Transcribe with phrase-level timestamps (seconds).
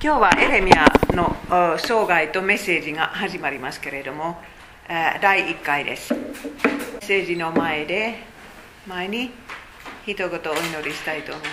[0.00, 1.34] 今日はエレミアの
[1.76, 4.38] 生涯とメッセージが始まりますけれども、
[4.86, 6.14] 第1回です。
[6.14, 8.20] メッセージの前で、
[8.86, 9.32] 前に
[10.06, 10.40] 一言お祈
[10.84, 11.50] りしたいと思いま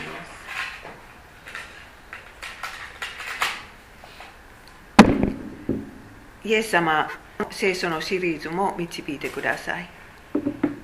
[5.03, 6.47] す。
[6.47, 7.09] イエス様、
[7.49, 9.89] 聖書のシリーズも導いてください。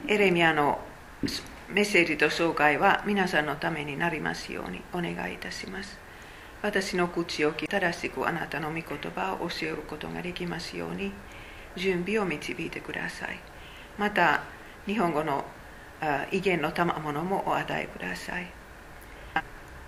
[0.08, 0.80] エレミアの
[1.70, 6.00] メッセージと紹介は皆さんのためになりますようにお願いいたします。
[6.62, 11.12] 私の口を正しくあなたの御言葉を教えることができますように
[11.76, 13.40] 準備を導いてください。
[13.98, 14.44] また
[14.86, 15.44] 日本語の
[16.32, 18.48] 威厳の賜物もお与えください。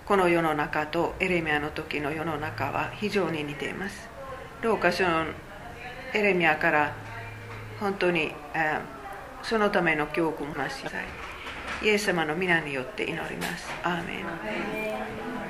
[0.06, 4.10] この世の中とエレミアの時の世の中は非常に似ています。
[4.62, 5.26] どうかその
[6.14, 6.94] エレミアから
[7.80, 8.32] 本当に
[9.44, 11.06] そのための教訓をなしなさい。
[11.84, 13.68] イエス様の皆によって祈ります。
[13.84, 14.26] アーメン。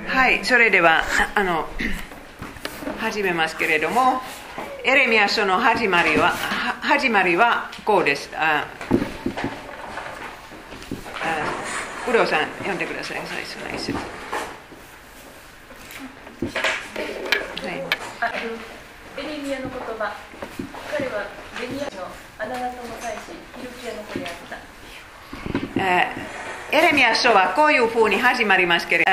[0.08, 1.68] はいそれではあの
[2.98, 4.20] 始めますけれども
[4.84, 6.30] エレミア書の始まりは
[6.82, 8.30] 始まりはこうです。
[8.34, 8.66] ああ
[12.04, 13.22] 黒さん読んでください。
[13.24, 13.98] 最初の一節。
[19.16, 20.12] エレミアの言葉。
[20.90, 21.26] 彼は
[21.60, 29.10] ベニヤのアナナトの大使ヒルキアの子であったエレミア書はこういうふうに始まりますけれど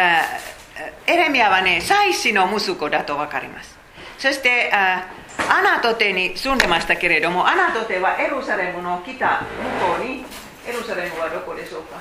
[1.08, 3.78] エレミアはね、祭司の息子だと分かります。
[4.18, 5.06] そして、ア
[5.62, 10.24] ナトテに住んでましたけれども、アナトテはエルサレムの北向こうに、
[10.68, 12.00] エルサレムはどこでしょうか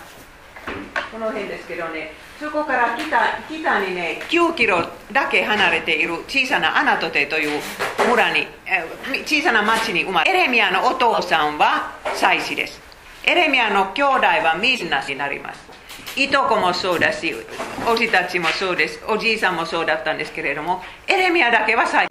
[1.10, 3.06] この辺ですけどね、そこから北
[3.48, 7.60] 北にね、9キロだけ離れている小さなアナトテという
[8.08, 8.46] 村に、
[9.24, 12.89] 小さな町に生まれ、エレミアのお父さんは祭司です。
[13.24, 15.70] エレミアの兄弟はみんなになります。
[16.16, 17.34] いとこもそうだし、
[17.86, 22.08] おじたちもそうです、おじいさんもそうだったんですけれども、エレミアだけは祭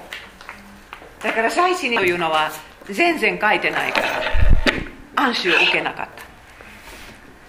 [1.21, 2.51] だから祭司というのは
[2.89, 4.07] 全然書いてないから、
[5.15, 6.23] 暗視を受けなかった。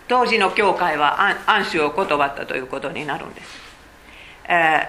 [0.08, 3.60] 当時の教会は暗視を断ったということになるんです。
[4.48, 4.88] え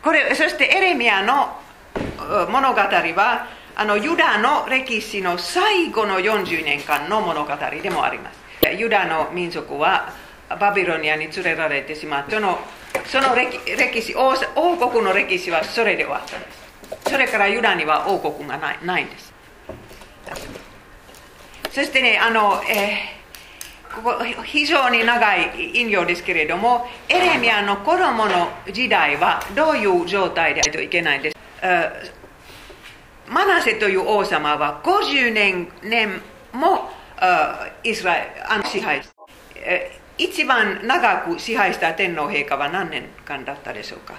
[0.00, 1.58] ー、これそしてエレミアの
[2.50, 7.52] 物語はあのユダの歴史の最後の40年間の物語
[7.82, 8.40] でもあります。
[8.76, 10.12] ユダの民族は
[10.60, 12.58] バビロニアに連れられてしまってその
[13.06, 14.34] その歴歴史王
[14.76, 17.10] 国の歴史はそれで終わったんです。
[17.10, 19.32] それからユダには王国がないないんです。
[21.70, 31.36] そしてねあの、えー、ここ非常に長い引用ですけれどもエレミアの子供の時代はどういう状態でないといけないんです。
[33.32, 36.20] マナセという王様は50年年
[36.52, 36.90] も
[37.82, 39.02] イスラエル支配
[40.18, 44.14] 一番長く支配した天皇陛下は何年間だったでしょうか？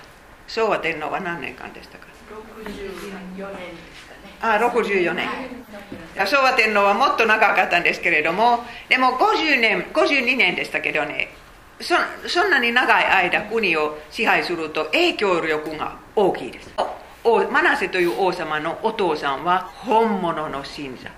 [0.48, 2.08] 昭和天皇は何年間でしたか
[2.66, 4.34] ？64年ですかね。
[4.42, 5.30] あ64年。
[6.26, 11.30] 昭和天皇はもっと長かったんですけれどもでも50年52年でしたけどね
[11.80, 11.96] そ
[12.28, 16.70] そんなに長い間国を支配すると影響力が大きいです
[17.24, 21.10] マナセという王様のお父さんは本物の信者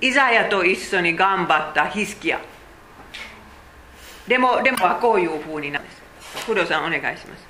[0.00, 2.40] イザヤと一緒に頑張ったヒスキヤ
[4.28, 6.02] でも、でもはこういうふうになるんです。
[6.46, 7.46] 黒さん、お願いします。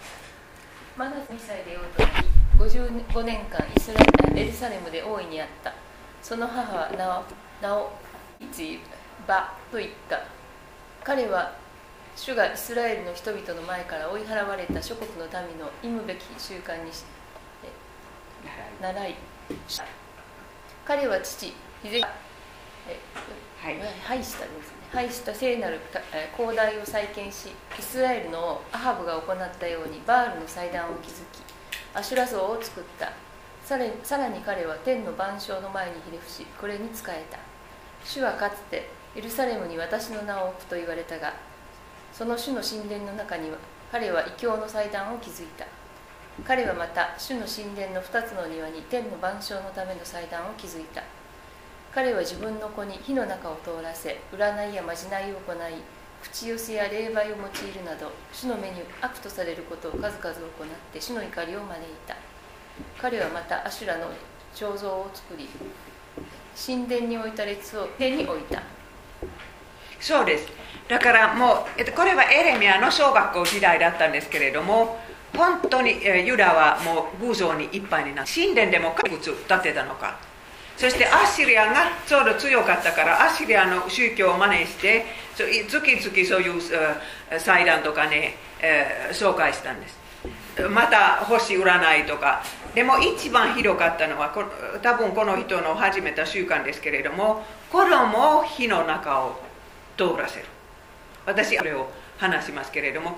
[0.96, 2.26] まだ2歳で王となり、
[2.58, 5.72] 55年間イスラエルエルサレムで王位にあった。
[6.22, 7.22] その母は名を、
[7.62, 7.92] 名を、
[8.40, 8.62] いつ
[9.26, 10.20] バと言った。
[11.02, 11.54] 彼は
[12.14, 16.90] 主がイスラエルの人々の前から追い払われた諸国の民の忌むべき習慣に
[18.80, 19.14] 習い。
[20.84, 25.80] 彼は父ヒゼはい、はい、したです廃した聖なる
[26.36, 27.48] 広大を再建し
[27.78, 31.42] イスラエルのアハブが行ったようにバールの祭壇を築き
[31.94, 33.12] アシュラ像を作った。
[33.64, 37.38] さらに彼は天の万象の前にひれ伏しこれに仕えた。
[38.04, 41.34] 主はかつてエルサレムに私の名を置くと言われたが
[42.12, 43.56] その主の神殿の中には
[43.90, 45.66] 彼は異教の祭壇を築いた
[46.44, 51.02] 彼はまた主の神殿の2つの庭に天の万象のための祭壇を築いた。
[51.94, 55.56] 彼は自分の子に火の中を通らせ占いやまじないを行い
[56.22, 60.36] 口寄せや霊媒を用いるなど主の目に悪とされることを数々行っ
[60.92, 62.16] て主の怒りを招いた。
[63.00, 64.08] 彼はまたアシュラの
[64.54, 65.48] 彫像を作り
[66.54, 68.62] 神殿に置いた列を手に置いた。
[69.98, 70.48] そうです。
[70.88, 75.00] だからもうこれはエレミアの小学校時代だったんですけれども
[75.36, 80.16] 本当にユダはもう偶像にいっぱいになって神殿でもいくつ建てたのか。
[80.76, 86.60] そしてアッシリアがちょうど強かったからアッシリアの宗教を真似して月々そういう
[87.38, 88.34] 祭壇とかね、
[89.12, 89.98] 紹介したんです。
[90.68, 92.42] また星占いとか。
[92.74, 94.44] でも一番ひどかったのはこ
[94.82, 97.42] 多分この人の始めた習慣ですけれども
[97.72, 99.40] 子供を火の中を
[99.96, 100.46] 通らせる。
[101.24, 103.14] 私それを話しますけれども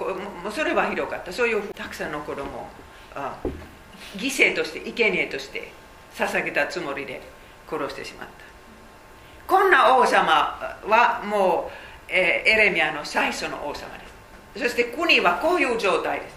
[0.50, 1.32] それはひどかった。
[1.32, 2.66] そういうたくさんの子供を
[4.16, 5.72] 犠牲として生贄として
[6.14, 7.20] 捧げたつもりで
[7.68, 8.34] 殺してしまった。
[9.46, 11.70] こんな王様はも
[12.08, 14.04] う、え、エレミアの最初の王様で
[14.56, 14.62] す。
[14.62, 16.36] そして国はこういう状態です。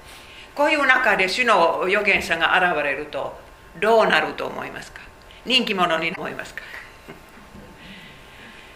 [0.55, 3.37] こういう中で主の預言者が現れると
[3.79, 5.01] どうなると思いますか？
[5.45, 6.61] 人気者に思いますか？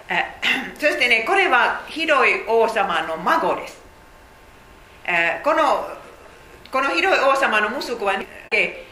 [0.77, 3.81] そしてねこれは広い王様の孫です。
[5.43, 5.87] この
[6.71, 8.85] この広い王様の息子は、ね、え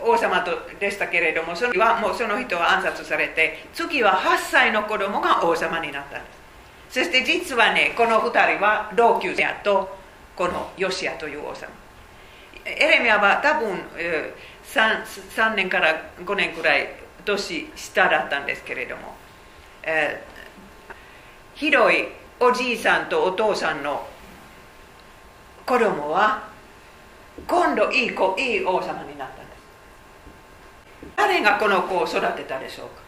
[0.00, 6.30] ー、王様とでしたけれどもそのはもうその人は暗殺されて次は8歳の子供が王様になったんで
[6.90, 7.00] す。
[7.00, 9.96] そして実はねこの2人は同級生と
[10.36, 11.68] このヨシアという王様。
[12.64, 13.78] エレミアは多分、
[14.64, 16.88] 3, 3年から5年くらい
[17.24, 19.16] 年下だったんですけれども、
[19.90, 20.92] えー、
[21.54, 22.04] 広い
[22.38, 24.06] おじいさんとお父さんの
[25.64, 26.46] 子供は
[27.46, 29.52] 今度いい子いい王様になったんで
[31.06, 31.16] す。
[31.16, 33.02] 誰がこの子を育てたでしょうか。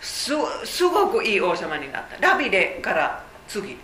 [0.00, 0.32] す
[0.64, 2.16] すごくいい王様になった。
[2.18, 3.76] ダビデから次。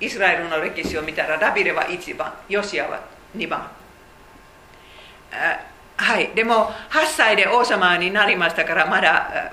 [0.00, 3.00] イスラエルの歴史を見たらダビデは1番ヨシアは
[3.36, 3.68] 2番。
[5.96, 6.28] はい。
[6.36, 9.52] でも8歳で王様になりましたからまだ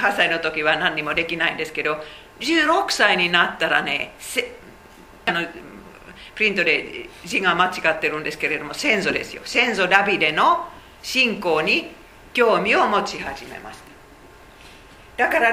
[0.00, 1.98] 8歳の時は何にもできないんですけど
[2.40, 4.14] 16歳になったらね
[5.26, 5.46] あの
[6.34, 9.42] プリントで字が間違ってるんですけれども先祖ですよ。
[9.44, 10.66] 先祖ダビデの
[11.02, 11.88] 信仰に
[12.32, 13.78] 興味を持ち始めまし
[15.16, 15.24] た。
[15.26, 15.52] だから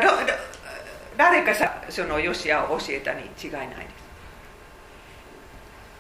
[1.18, 3.88] 誰かさそのヨシアを教えたに違いないで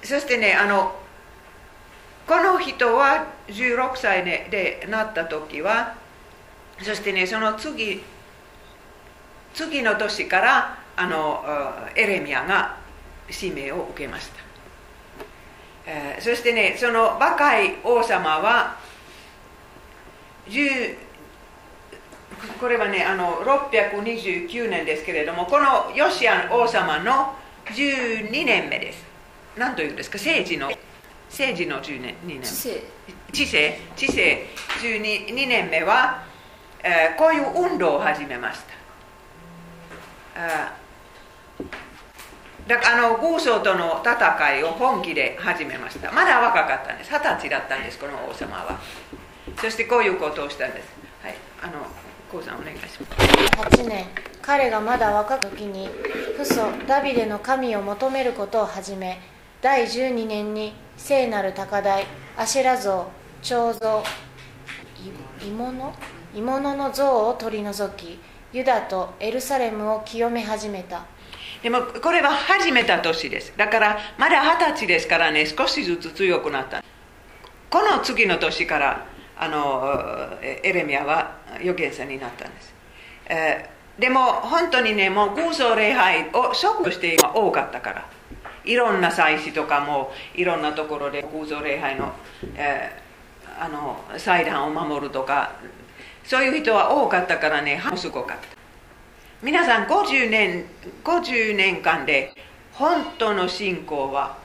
[0.03, 0.13] す。
[0.13, 0.95] そしてねあの
[2.25, 5.95] この人は16歳でなった時は
[6.81, 8.03] そしてねその次
[9.57, 11.43] 次の年からあの
[11.95, 12.77] エレミアが
[13.27, 14.35] 使命を受けました。
[15.87, 18.77] えー、そしてねその若い王様は
[22.59, 27.33] これはねあの629年ですけれどもこのヨシア王様の
[27.73, 29.03] 12年目です。
[29.57, 30.17] 何というんですか？
[30.19, 30.69] 政治の
[31.29, 32.39] 政治の12年目。
[32.41, 33.79] 知性。
[33.95, 34.45] 知性。
[34.81, 36.23] 12年目は、
[36.83, 38.76] えー、こういう運動を始めました
[42.67, 46.11] だからあの豪商との戦いを本気で始めました。
[46.11, 47.11] まだ若かったんです。
[47.11, 48.79] 二十歳だったんですこの王様は。
[49.59, 50.87] そしてこういうことをしたんです。
[51.23, 51.35] はい。
[51.63, 51.85] あの
[52.31, 52.89] コウさんお願いしま
[53.69, 53.81] す。
[53.81, 54.05] 8年。
[54.47, 55.89] 彼がまだ若く時に
[56.37, 59.19] 父祖ダビデの神を求めることを始め
[59.61, 62.05] 第12年に聖なる高台
[62.37, 63.11] アシェラ像
[63.41, 64.03] 彫像
[65.41, 65.93] 鋳物
[66.33, 68.19] 鋳物の像を取り除き
[68.53, 71.05] ユダとエルサレムを清め始めた。
[71.61, 73.53] でもこれは始めた年です。
[73.57, 76.83] だからまだ二十歳ですからね少しずつ強くなった。
[77.69, 79.05] この次の年から
[79.37, 82.73] あのエレミアは預言者になったんです、
[83.29, 88.09] えー、でも本当にねもう偶像礼拝を食している多かったから。
[88.63, 92.11] いろんな祭祀とかもいろんなところで偶像礼拝の,、
[92.55, 95.53] えー、あの祭壇を守るとか
[96.27, 97.81] そういう人は多かったからね。
[97.95, 98.57] すごかった。
[99.41, 100.65] 皆さん50年
[101.05, 102.33] ,50 年間で
[102.73, 104.37] 本当の信仰は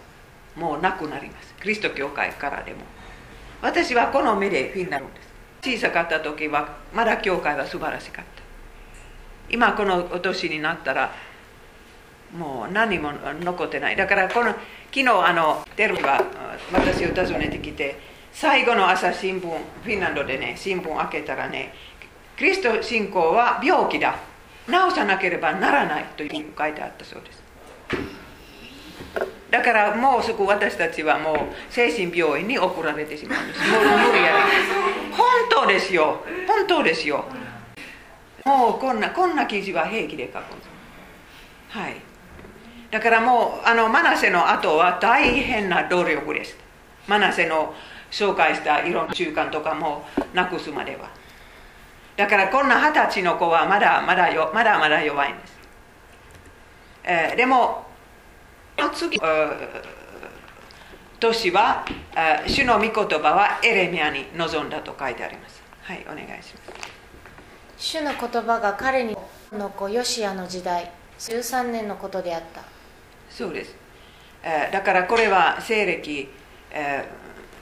[0.55, 1.53] もうなくなります。
[1.61, 2.79] キリスト教会からでも。
[3.61, 5.33] 私はこの目でフィンなるんです。
[5.61, 8.43] 小さかった時はまだ教会は素晴らしかった。
[9.51, 11.13] 今このお年になったら
[12.33, 13.11] もう何も
[13.41, 13.97] 残ってない。
[13.97, 16.23] だからこの昨日あのテルは
[16.73, 21.75] 私を訪ねてきて最後の朝新聞フィンランドでね新聞開けたらね
[22.37, 24.17] キリスト信仰は病気だ。
[24.67, 27.43] 治さなければならないという書いてあったそうです。
[29.51, 31.37] だからもうすぐ私たちはもう
[31.69, 33.61] 精神病院に送られてしまうんです。
[33.71, 35.13] もう無理やり。
[35.13, 36.25] 本当ですよ。
[36.47, 37.25] 本当ですよ。
[38.45, 41.79] もうこんなこんな記事は平気で書くんです。
[41.79, 41.97] はい。
[42.91, 46.57] だからもうあのマナセの後は大変な努力です
[47.09, 47.75] マナセの
[48.11, 50.05] 紹介したいろんな習慣とかも
[50.35, 51.11] なくすまでは。
[52.17, 55.59] だからこんな二十歳の子はまだまだよまだまだ弱いんです、
[57.05, 57.87] えー、でも
[58.93, 59.19] 次
[61.19, 61.85] 年は
[62.47, 65.63] 主の御言葉はエレミアに臨んだと書いてあります。
[65.83, 66.93] はいお願いします。
[67.79, 69.17] 主の言葉が彼に
[69.53, 72.63] の子ヨシアの時代13年のことであった。
[73.31, 73.75] そうです。
[74.73, 76.29] だからこれは西暦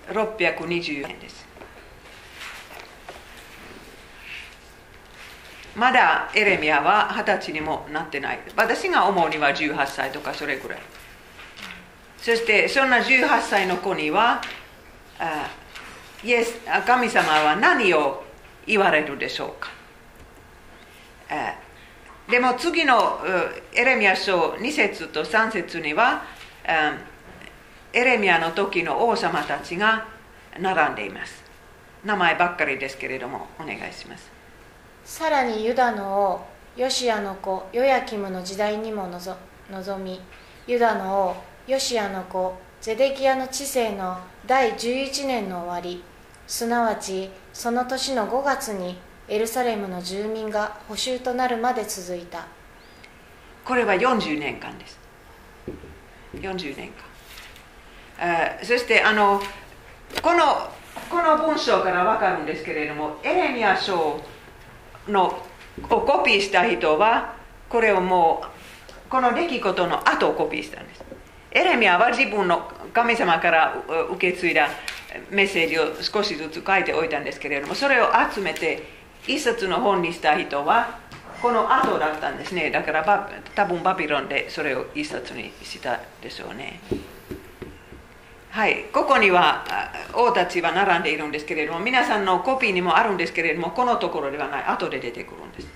[0.09, 1.49] 620年です。
[5.77, 8.41] まだエレミアは二十歳にもなってない。
[8.57, 10.79] 私が思うには18歳とかそれぐらい。
[12.19, 14.43] そしてそんな18歳の子には
[16.23, 18.25] イエス神様は何を
[18.67, 19.71] 言われるでしょうか。
[22.29, 23.21] でも次の
[23.73, 26.25] エレミア書2節と3節には
[27.93, 30.07] エレミアの時の王様たちが
[30.59, 31.43] 並んでいます。
[32.05, 34.31] 名前ばっかりですけれどもお願いします。
[35.05, 40.21] さらにユダの王ヨシアの子ヨヤキムの時代にも望み
[40.69, 46.05] ユダの王ヨシアの子ゼデキアの治世の第11年の終わり
[46.47, 52.47] すなわちその年の5月にエルサレムの住民が補修となるまで続いた。
[53.65, 54.99] これは40年間です。
[56.35, 57.10] 40年間
[58.63, 59.41] そしてあの
[60.23, 60.71] この
[61.09, 64.21] この文章から分かるんですけれどもエレミア書
[65.09, 65.43] の
[65.89, 67.35] をコピーした人は
[67.69, 71.05] これをもうこの出来事の後をコピーしたんです。
[71.53, 73.75] エレミアは自分の神様から
[74.13, 74.69] 受け継いだ
[75.31, 78.85] メッセージを少しずつ書いておいたんですけれどもそれを集めて
[79.27, 81.01] 一冊の本にした人は
[81.43, 82.71] この後だったんですね。
[82.71, 86.81] だから多分バビロンでそれを一冊にしたでしょうね。
[88.51, 89.65] はいここには
[90.13, 94.65] 王たちは並んでいるんですけれども皆さんのコピーにもあるんですけれどもこのところではない。
[94.65, 95.69] 後で出てくるんです、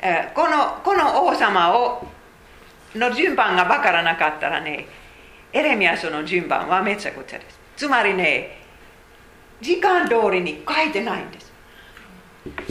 [0.00, 2.06] え、このこの王様を
[2.94, 4.86] の順番が分からなかったらね
[5.52, 7.60] エレミアスの順番はめちゃくちゃです。
[7.76, 8.58] つまりね
[9.60, 11.52] 時間通りに書いてないんです。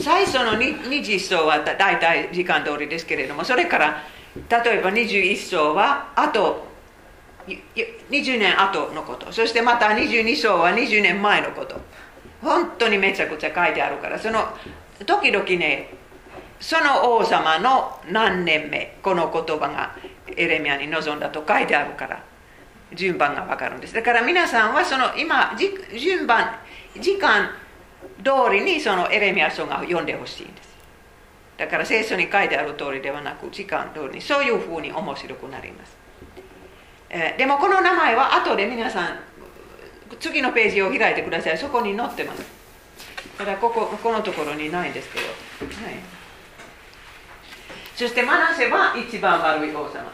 [0.00, 4.02] 最初の21章はだ大体時間通りですけれどもそれから
[4.50, 6.66] 例えば21章はあと
[8.10, 9.32] 20年後のこと。
[9.32, 11.80] そしてまた22章は20年前のこと。
[12.42, 14.18] 本当にめちゃくちゃ書いてあるから。
[14.18, 14.48] その
[15.06, 15.90] 時々ね
[16.60, 19.94] その王様の何年目この言葉が
[20.36, 22.22] エレミアに臨んだと書いてあるから
[22.94, 23.94] 順番が分かるんです。
[23.94, 25.56] だから皆さんはその今
[25.96, 26.58] 順番
[27.00, 27.50] 時間
[28.24, 30.68] 通りにそのエレミア書が読んでほしいんです。
[31.58, 35.97] だから聖書に書いてある通りではなく時間通りにそういうふうに面白くなります。
[37.10, 39.18] え、でもこの名前は後で皆さん
[40.20, 41.58] 次のページを開いてください。
[41.58, 42.42] そこに載ってます。
[43.36, 45.94] ただこここのところにないですけど、はい、
[47.94, 50.04] そしてマナセは一番悪い王様。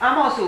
[0.00, 0.40] アモス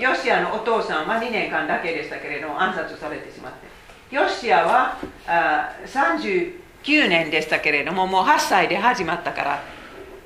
[0.00, 3.66] ヨシアのお父さんは2年間だけでしたけれども暗殺されてしまって。
[4.10, 4.96] ヨシアは
[5.84, 6.54] 39
[7.08, 9.62] 年でしたけれどももう8歳で始まったから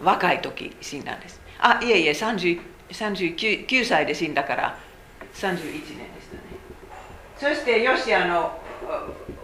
[0.02, 1.40] 若い時死んだんです。
[1.59, 2.61] あいえいえ39
[2.92, 4.78] 39歳で死んだから
[5.35, 6.28] 31年でし
[7.38, 7.54] たね。
[7.54, 8.59] そしてヨシアの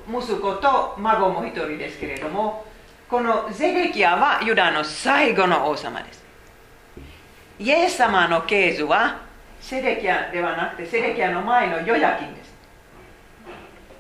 [0.09, 2.65] 息子と孫も一人ですけれども
[3.09, 6.25] このゼレキアはユダの最後の王様です。
[7.59, 9.21] イエス様の系図は
[9.61, 12.55] セレキアではなくてセレキアの前のヨヤキンです。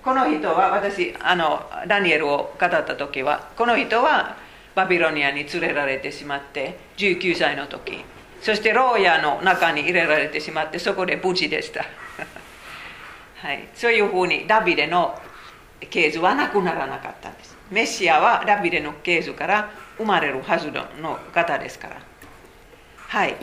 [0.05, 4.37] この人は私あのダニエルを語った時はこの人は
[4.75, 8.05] バビロニアに連れられてしまって19歳の時
[8.47, 11.85] そして牢屋の中に入れられてしまってそこで無事でした。
[13.43, 15.21] はい、そういうふうにダビデの
[15.91, 17.57] 系図はなくならなかったんです。
[17.73, 21.97] メシアはダビデの系図から生まれるはずの方ですから。
[23.09, 23.35] はい。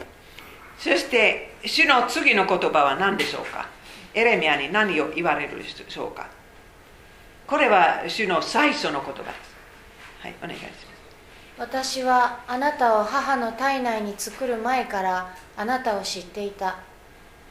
[0.77, 3.67] そして主の次の言葉は何でしょうか？
[4.13, 6.27] エレミアに何を言われるでしょうか？
[7.45, 9.55] これは主の最初の言葉です。
[10.21, 10.92] はいお願いします。
[11.63, 16.75] 私はあなたを母の体内に作る前からあなたを知っていた。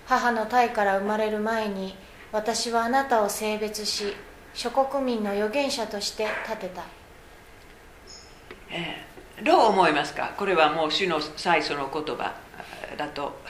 [0.04, 1.96] 母の体から生まれる前に
[2.30, 4.14] 私はあなたを性別し
[4.52, 6.82] 諸国民の預言者として立てた、
[8.70, 10.34] えー、どう思いますか？
[10.36, 12.34] これはもう主の最初の言葉
[12.98, 13.40] だと。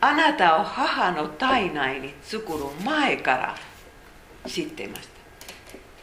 [0.00, 3.54] あなたを母の体内に作る前から
[4.44, 5.14] 知っていました。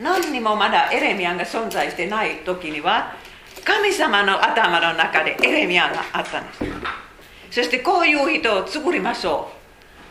[0.01, 3.15] 何にもまだエレミアが存在してない時には
[3.63, 6.63] 神様の頭の中でエレミアがあったんです
[7.51, 9.51] そしてこういう人を作りましょ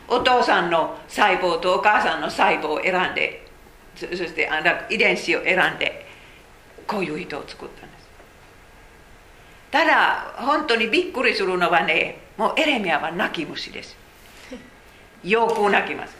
[0.08, 0.14] う。
[0.16, 3.46] お父さんの細胞とお母さんの細胞を選んで
[3.96, 4.48] そして
[4.90, 6.06] 遺伝子を選んで
[6.86, 8.08] こういう人を作ったんです。
[9.70, 13.96] ただ本当にびっくりするのはねもうエレミアは泣き虫です。
[15.24, 16.14] よく泣きます。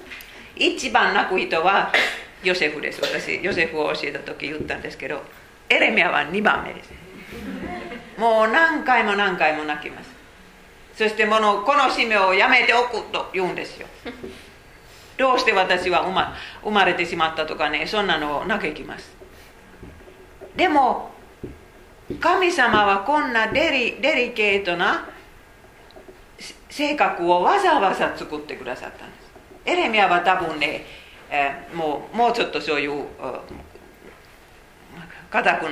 [0.57, 1.93] 一番泣く人は
[2.43, 5.23] ヨセフです私ヨセフを教えた時言ったんですけど
[5.69, 6.91] エレミアは2番目です
[8.19, 10.11] もう何回も何回も泣きます
[10.95, 13.87] そしてものこの使命をやめておくと言うんですよ
[15.17, 19.11] どうして私は生ま生まれてしまったとかねそんなのを嘆きます
[20.57, 21.11] でも
[22.19, 25.09] 神様はこんなデリデリケートな
[26.69, 29.31] 性格をわざわざ作ってくださったんです
[29.67, 30.85] エレミアは多分ね、
[31.31, 33.05] えー、もうもうちょっとそういう
[35.31, 35.67] 固く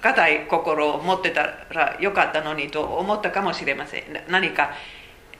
[0.00, 4.04] 固い心を持ってたらよかったのにと思ったかもしれません。
[4.28, 4.70] 何か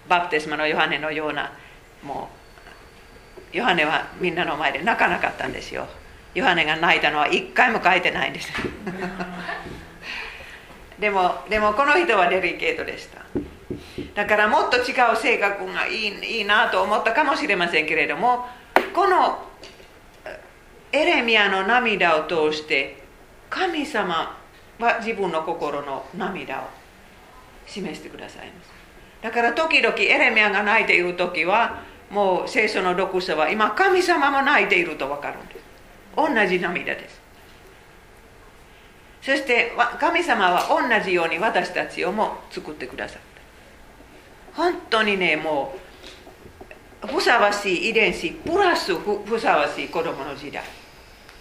[0.08, 1.52] バプテスマのヨハネのような
[2.02, 2.28] も
[3.52, 5.86] うヨハネはみんなの前で泣かなかったんですよ。
[6.34, 8.52] ヨハネが泣いたのは一回も書いてないんです。
[10.98, 13.20] でもでもこの人はデリケートでした。
[14.14, 18.46] だからもっと違う性格がいいいいなと思ったかもしれませんけれども
[18.92, 19.49] この
[20.92, 23.02] エレミアの涙を通して
[23.48, 24.36] 神様
[24.78, 26.62] は自分の心の涙を
[27.66, 28.70] 示してくださいます。
[29.22, 35.60] だから時々エレミアが泣いている時はもう聖書の読者は今神様も泣いていると分かるんです。
[36.16, 37.20] 同じ涙です。
[39.22, 43.20] そして神様は同じように私たちをも作ってくださっ
[44.54, 44.62] た。
[44.62, 45.76] 本当にねも
[47.04, 50.64] うふさわしい遺伝子プラスふさわしい子供の時代。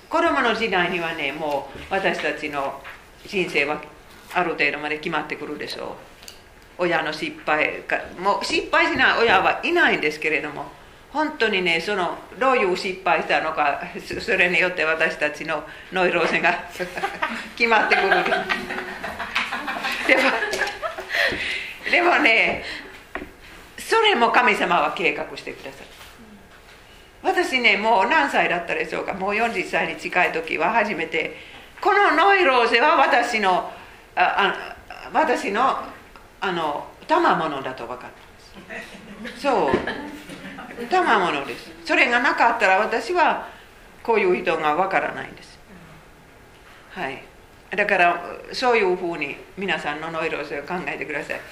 [0.10, 2.82] 子供の時代にはねもう私たちの
[3.28, 3.82] 人生は
[4.34, 5.88] ある程度まで決まってくるでしょう。
[6.80, 10.66] 親の失敗かもう失敗しない親はいないんですけれども
[11.12, 13.82] 本当にねそのどういう失敗したのか
[14.22, 16.54] それによって私たちのノイローゼが
[17.58, 18.10] 決まってくる。
[20.08, 20.22] でも
[21.92, 22.64] でもね
[23.78, 25.99] それも神様は計画してくださる。
[27.22, 29.14] 私ねもう何歳だったでしょうか。
[29.14, 31.36] もう40歳に近い時は初めて。
[31.82, 33.72] このノイローゼは私の
[34.16, 34.76] ああ
[35.14, 35.78] 私の
[36.42, 38.18] あの賜物だと分かった
[39.22, 39.42] んです。
[39.42, 39.72] そう。
[40.90, 41.72] 賜物です。
[41.86, 43.48] それがなかったら私は
[44.04, 45.58] こういう人が分からないんです。
[46.92, 47.24] はい。
[47.76, 51.40] だからそういうふうに皆さんのノイローゼを考えてください。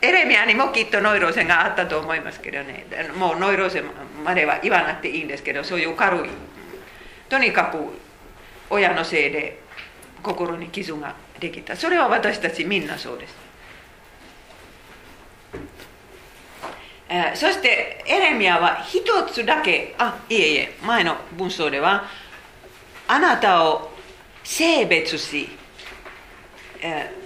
[0.00, 2.86] エレミアにもきっとノイローゼがあったと思いますけどね。
[3.16, 3.82] もうノイローゼ
[4.24, 6.30] までは言わなくていいんですけどそういう軽い
[7.28, 7.78] とにかく
[8.70, 9.60] 親のせいで
[10.22, 11.76] 心に傷ができた。
[11.76, 13.34] それは私たちみんなそうです、
[17.08, 19.94] えー、そしてエレミアは一つだけ。
[19.98, 20.78] あいえいえ。
[20.82, 22.04] 前の文章では
[23.08, 23.90] あなたを
[24.42, 25.48] 性別し、
[26.80, 27.23] えー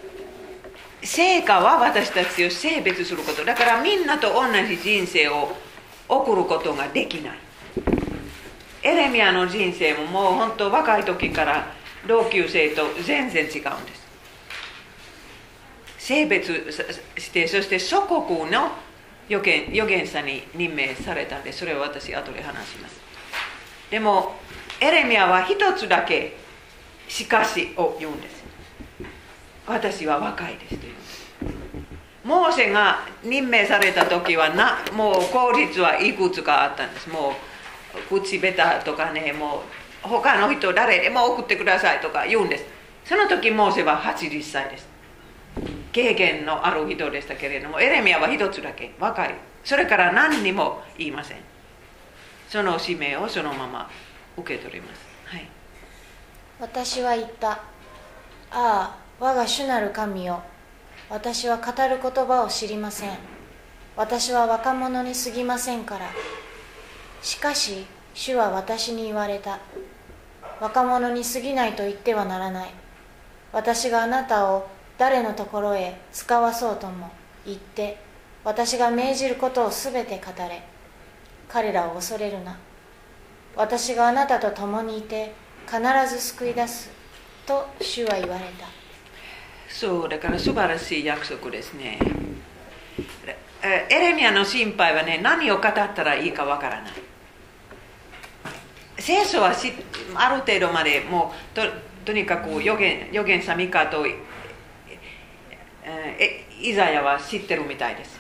[1.03, 3.45] 成果は私たちを性別すること。
[3.45, 5.57] だからみんなと同じ人生を
[6.09, 7.39] 送ることができない。
[8.83, 11.73] エレミアの人生ももう本当若い時から
[12.07, 13.61] 同級生と全然違うんで
[13.95, 14.09] す。
[15.99, 16.73] 性別
[17.19, 18.73] してそして祖国の
[19.29, 22.99] 預言預言者に任命されたんでそれを私後で話します。
[23.91, 24.37] でも
[24.81, 26.37] エレミアは一つだけ
[27.09, 28.38] しかしを言うんです。
[29.69, 30.77] 私は若いです。
[30.79, 30.95] という
[32.25, 37.09] モーセが任命された時はなもう効率はいくつかあったんです。
[37.09, 37.35] も
[38.11, 39.63] う口下手とかねも
[40.05, 42.65] う他の人誰でも送ってくださいとか言うんです。
[43.05, 44.89] その時モーセは80歳です。
[45.93, 49.35] 経験のある人でしたけれどもエレミアは一つだけ若い。
[49.65, 51.39] それから何にも言いません。
[52.49, 53.91] その使命をそのまま
[54.37, 55.47] 受け取ります、はい、
[56.61, 57.51] 私は言った。
[57.51, 57.61] あ
[58.51, 60.41] あ我が主なる神よ。
[61.11, 63.19] 私は語る言葉を知りません。
[63.97, 66.09] 私は若者に過ぎませんから。
[67.21, 69.59] しかし主は私に言われた。
[70.61, 72.71] 若者に過ぎないと言ってはならない。
[73.53, 77.11] 私があなたを誰のところへ使わそうとも
[77.45, 77.99] 言って
[78.45, 80.63] 私が命じることをすべて語れ。
[81.49, 82.57] 彼らを恐れるな。
[83.57, 85.35] 私があなたと共にいて
[85.67, 86.89] 必ず救い出す
[87.47, 88.88] と主は言われた。
[89.69, 91.99] そうだから素晴らしい約束ですね。
[93.63, 96.93] エレミアの心配はね何を語ったらいいかわからない。
[98.99, 99.73] 聖書はし
[100.15, 101.63] ある程度までもうと
[102.05, 104.07] とにかく預言預言者ミカと
[105.87, 108.19] えイザヤは知ってるみたいです。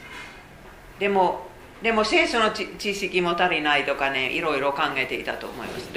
[0.99, 1.49] でも
[1.83, 5.91] でも聖書の知識も足りないとかねいろいろ考えていたと思います。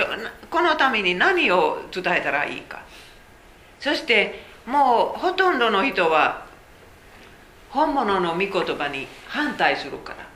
[0.49, 2.83] このために何を伝えたらいいか。
[3.79, 6.45] そしてもうほとんどの人は
[7.69, 10.31] 本物の御言葉に反対するから。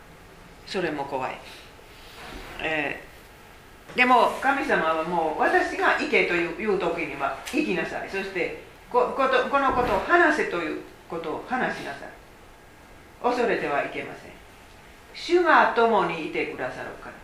[0.66, 1.38] それも怖い、
[2.60, 8.10] えー、でも神様はもう私が行けという時には行きなさい。
[8.10, 12.10] そしてこことこのことを話せということを話しなさい。
[13.22, 14.32] 恐れてはいけません。
[15.14, 17.16] 主が共にいてくださるから。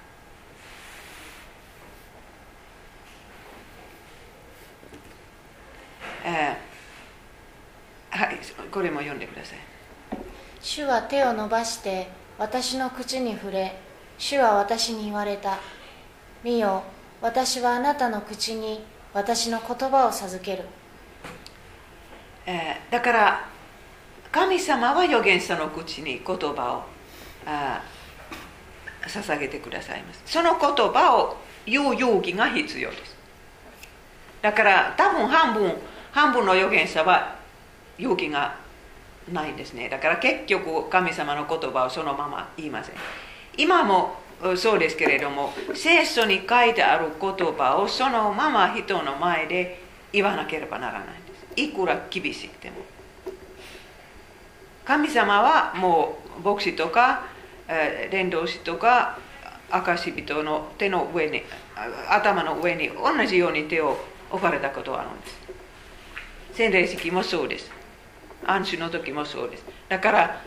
[6.24, 6.71] えー、
[8.12, 9.60] はいこれも読んでください。
[10.62, 13.76] 主は手を伸ばして私の口に触れ
[14.18, 15.58] 主は私に言われた。
[16.44, 16.84] 見よ
[17.22, 20.64] 私はあなたの口に私の言葉を授ける、
[22.46, 23.50] えー、だから
[24.32, 26.84] 神様は預言者の口に言葉を
[27.46, 27.84] あ
[29.04, 30.22] 捧げてくださいます。
[30.26, 33.16] その言葉を言う勇気が必要です。
[34.42, 35.74] だから多分半分
[36.12, 37.41] 半分の預言者は
[38.02, 38.56] 勇気が
[39.32, 39.88] ないんですね。
[39.88, 42.96] だから結局神様の言葉をそのまま言いません。
[43.58, 44.16] 今も
[44.58, 49.80] そうですけれども聖書に書いてある言葉をそのまま人の前で
[50.12, 51.16] 言わなければならないんで
[51.56, 51.62] す。
[51.62, 52.78] いくら厳しくても。
[54.84, 57.28] 神様はもう牧師とか
[58.10, 59.20] 伝道師とか
[59.70, 61.44] 証人の手の上に
[62.10, 63.98] 頭の上に同じように手を
[64.32, 65.40] 置かれたことがあるんです。
[66.54, 67.72] 洗礼式もそうです。
[68.46, 69.66] 安心の時もそうです。
[69.90, 70.42] だから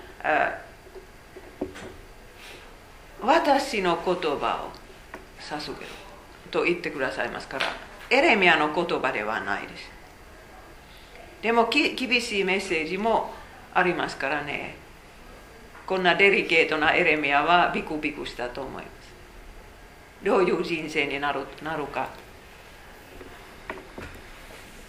[3.23, 4.71] 私の言葉を
[5.41, 5.91] 授ける
[6.51, 7.67] と言ってくださいますから
[8.11, 9.91] エレミアの言葉ではないです。
[11.43, 13.33] でも厳しいメッセージも
[13.75, 14.77] ありますからね。
[15.87, 18.95] こんなデリケートなエレミアはビクビクしたと思います。
[20.25, 22.09] どういう人生になるなるか、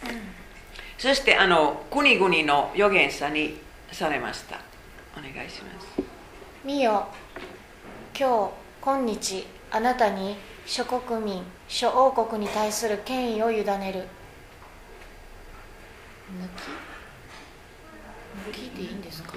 [0.05, 0.21] うん、
[1.05, 3.57] そしてあの国々の預言者に
[3.91, 4.59] されました。
[5.15, 6.01] お願いします。
[6.63, 7.05] 見よ。
[8.19, 13.67] 今日今日あなたに諸国民諸王国に対する権威を委ねる。
[18.49, 18.59] 抜き？
[18.59, 19.33] 抜きでいいんですか？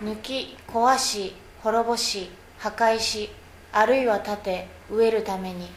[0.00, 3.30] 抜き壊し滅ぼし破壊し
[3.72, 5.68] あるいは立て植えるために。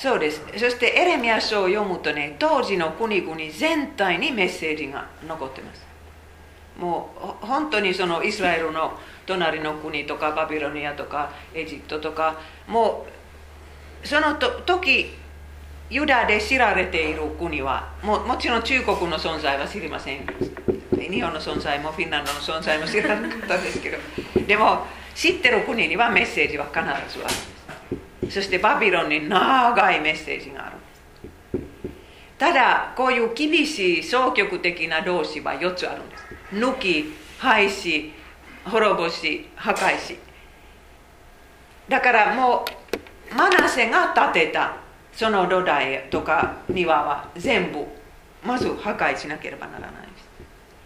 [0.00, 0.40] そうです。
[0.56, 5.84] そしてエレミア書を読むとね当時の国々全体にメッセージが残ってます。
[6.78, 7.10] も
[7.42, 13.04] う本当にそのイスラエルの隣の国とかバビロニアとかエジプトとかも
[14.02, 15.10] うその時
[15.90, 20.26] ユダで知られている国はももちろん中国の存在は知りません。
[20.96, 23.98] 日本の存在もフィンランドの存在も知らなかったんですけど
[24.46, 27.59] でも知ってる国にはメッセージは必ずあるんです。
[28.28, 30.76] そしてバビロンに長いメッセージがある。
[32.38, 36.24] ただこういう厳しい消極的な動詞は4つあるんです。
[36.52, 38.10] 抜き廃止
[38.64, 40.18] 滅ぼし破壊し。
[41.88, 42.64] だからも
[43.32, 44.76] うマナセが建てた
[45.12, 47.84] その土台とか庭は全部
[48.46, 50.08] まず破壊しなければならないで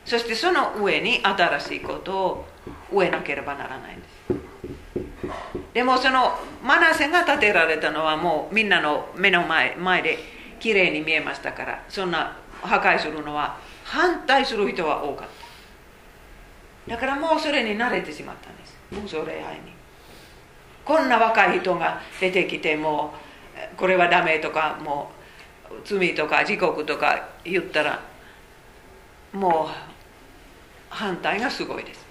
[0.04, 0.10] す。
[0.12, 2.46] そしてその上に新しいことを
[2.92, 5.63] 植えなければならないんです。
[5.74, 10.18] でもそのマナセが建てられたのはもうみんなの目の前前で
[10.60, 15.28] きれいに見えましたからそんな破壊するのは反対する人は多かっ
[16.86, 16.92] た。
[16.92, 18.76] だからもうそれに慣れてしまったんです。
[18.92, 19.72] もうそれ愛に
[20.84, 23.12] こんな若い人が出てきても
[23.74, 25.10] うこれはダメとかも
[25.70, 28.00] う罪とか時刻とか言ったら
[29.32, 29.68] もう
[30.88, 32.06] 反対がすごいです。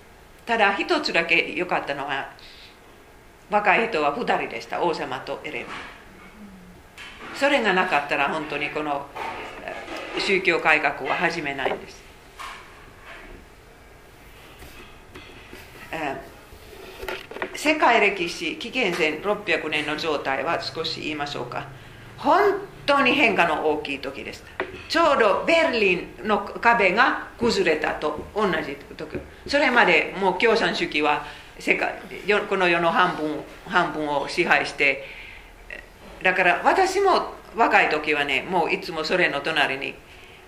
[0.45, 2.29] ただ一つだけ良かったのは
[3.49, 5.65] 若い人は2人でした王様とエレミ
[7.35, 9.05] それがなかったら本当にこの
[10.19, 12.03] 宗教改革は始めないんです。
[17.55, 21.67] 世界歴史紀元前600年の状態は少し言いましょうか。
[22.17, 24.63] 本当に変化の大きい時でした。
[24.89, 29.19] ちょうどベルリンの壁が崩れたと同じ時。
[29.47, 31.25] それまでもう共産主義は
[31.59, 31.93] 世界
[32.49, 35.03] この世の半分半分を支配して
[36.23, 39.93] だから私も若い時はねもういつもソ連の隣に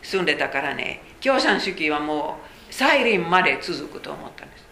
[0.01, 2.37] 住んでたからね共産主義はも
[2.69, 4.65] う再臨まで続くと思ったんです。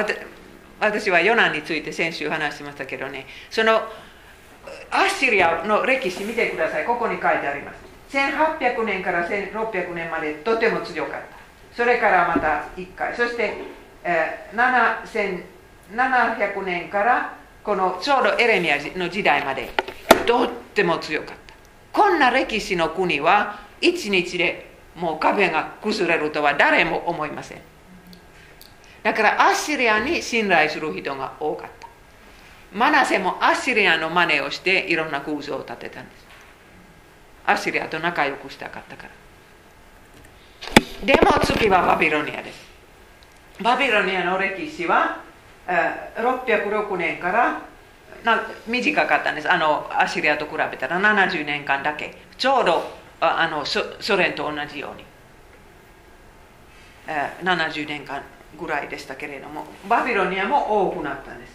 [0.81, 3.27] 私はヨナについて先週話しましたけどね。
[3.51, 3.83] その
[4.91, 6.85] アッシリアの歴史見てください。
[6.85, 7.77] ここに書いてあります。
[8.11, 11.77] 1800年から1600年までとても強かった。
[11.77, 13.15] それからまた1回。
[13.15, 13.55] そして、
[14.05, 15.11] えー、
[15.91, 19.71] 7700年からこのちょうどエレミアの時代まで
[20.27, 21.55] とっても強かった。
[21.93, 27.74] こんな歴史の国は一日でもう壁が崩れるとは誰も思いません。
[29.05, 31.87] だからアッシリアに信頼する人が多かった。
[32.73, 36.27] マナセもアッシリアの真似をしていろんな空想を立てたんです。
[37.47, 39.11] アッシリアと仲良くしたかったから。
[41.05, 42.65] でも次はバビロニアです。
[43.63, 45.21] バビロニアの歴史は
[45.67, 47.61] 606年から
[48.67, 49.53] 短かったんです。
[49.53, 52.17] あのアッシリアと比べたら70年間だけ。
[52.39, 52.91] ちょうど
[53.21, 55.05] あのソ連と同じように。
[57.43, 58.23] 70年間
[58.59, 61.53] ぐらいでしたけれどもバビロニアも多くなったんです。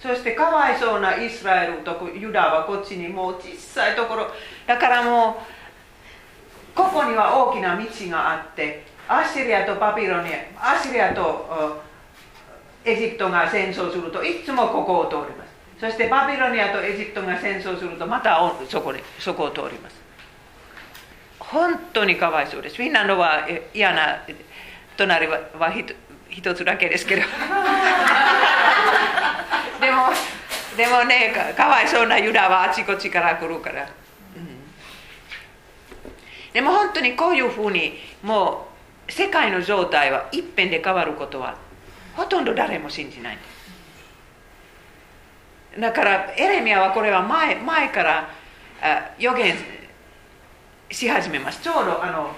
[0.00, 4.26] そしてかわいそうなイスラエルとユダはこっちにもう小さいところ。
[4.66, 10.28] だからもうここには大きな道があってアッシリアとバビロニ
[10.58, 11.82] アアッシリアと
[12.84, 15.54] エジプトが戦争するといつもここを通ります。
[15.80, 20.02] そしてバビロニアとエジプトが戦争するとまたそこにそこを通ります。
[21.38, 22.76] 本当にかわいそうです。
[22.76, 24.18] フィンランドは嫌な
[24.96, 25.94] 隣は人
[26.34, 27.22] 一つだけですけど。
[29.80, 30.08] でも
[30.76, 34.48] でもねかわいそうなユダはあちこちから来るから、うん、
[36.52, 38.66] でも本当にこういうふうにも
[39.06, 41.54] う世界の状態は一変で変わることは
[42.16, 43.38] ほとんど誰も信じない。
[45.78, 48.28] だからエレミアはこれは前前から
[49.18, 49.56] 予言
[50.90, 51.60] し始めます。
[51.62, 52.34] ちょうどあの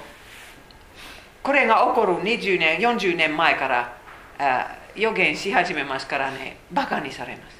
[1.46, 7.56] これが起こる20年40年前から予言し始めますからねバカにされます。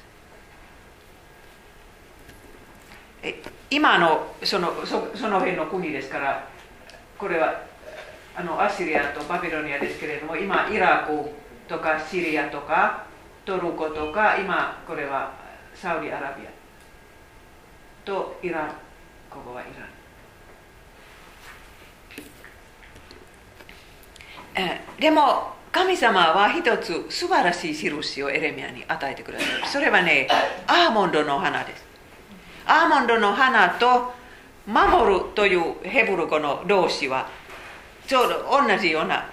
[3.69, 6.49] 今のそのそその辺の国ですから
[7.17, 7.61] これは
[8.35, 11.29] あのアシリアとバビロニアですけれども今イラク
[11.69, 13.05] とかシリアとか
[13.45, 15.31] トルコとか今これは
[15.73, 16.51] サウジアラビア
[18.05, 18.69] とイラン
[19.29, 19.96] ここはイラン。
[24.99, 29.67] でも神様は一つ素晴らしい印をエレミアに与えてくださる。
[29.67, 30.27] それはね
[30.67, 31.85] アーモンドの花です。
[32.65, 34.13] アーモンドの花と
[34.65, 37.29] 守るというヘブル語の動詞は
[38.07, 39.29] ちょうど同じような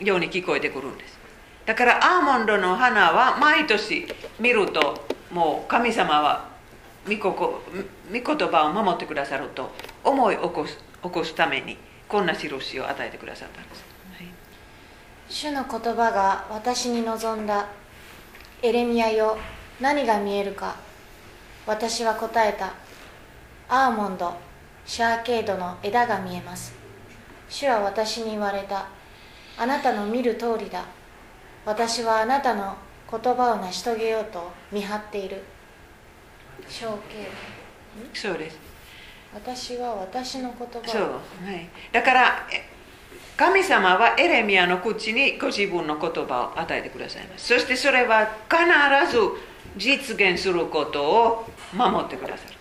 [0.00, 1.18] ように聞こえてくるんです。
[1.66, 4.06] だからアーモンドの花は毎年
[4.40, 6.50] 見るともう神様は
[7.06, 9.70] 御言葉を守ってくださると
[10.02, 11.76] 思い起こす起こすために
[12.08, 13.91] こんな印を与えてくださったんです
[15.32, 17.66] 主の言葉が私に望んだ。
[18.60, 19.38] エレミアよ
[19.80, 20.76] 何が見えるか。
[21.66, 22.74] 私は答えた。
[23.66, 24.34] アーモンド
[24.84, 26.74] シャーケードの枝が見えます。
[27.48, 28.88] 主は私に言われた。
[29.56, 30.84] あなたの見る通りだ。
[31.64, 32.76] 私はあなたの
[33.10, 35.42] 言葉を成し遂げようと見張っている。
[36.68, 38.30] ショーケード。
[38.30, 38.58] そうです。
[39.34, 40.82] 私は私の言葉を。
[40.84, 42.46] そう、はい、だから
[43.42, 47.48] 神様はエレミアの口にご自分の言葉を与えてくださいます。
[47.48, 48.62] そしてそれは必
[49.10, 49.18] ず
[49.76, 52.54] 実現することを守ってくださる。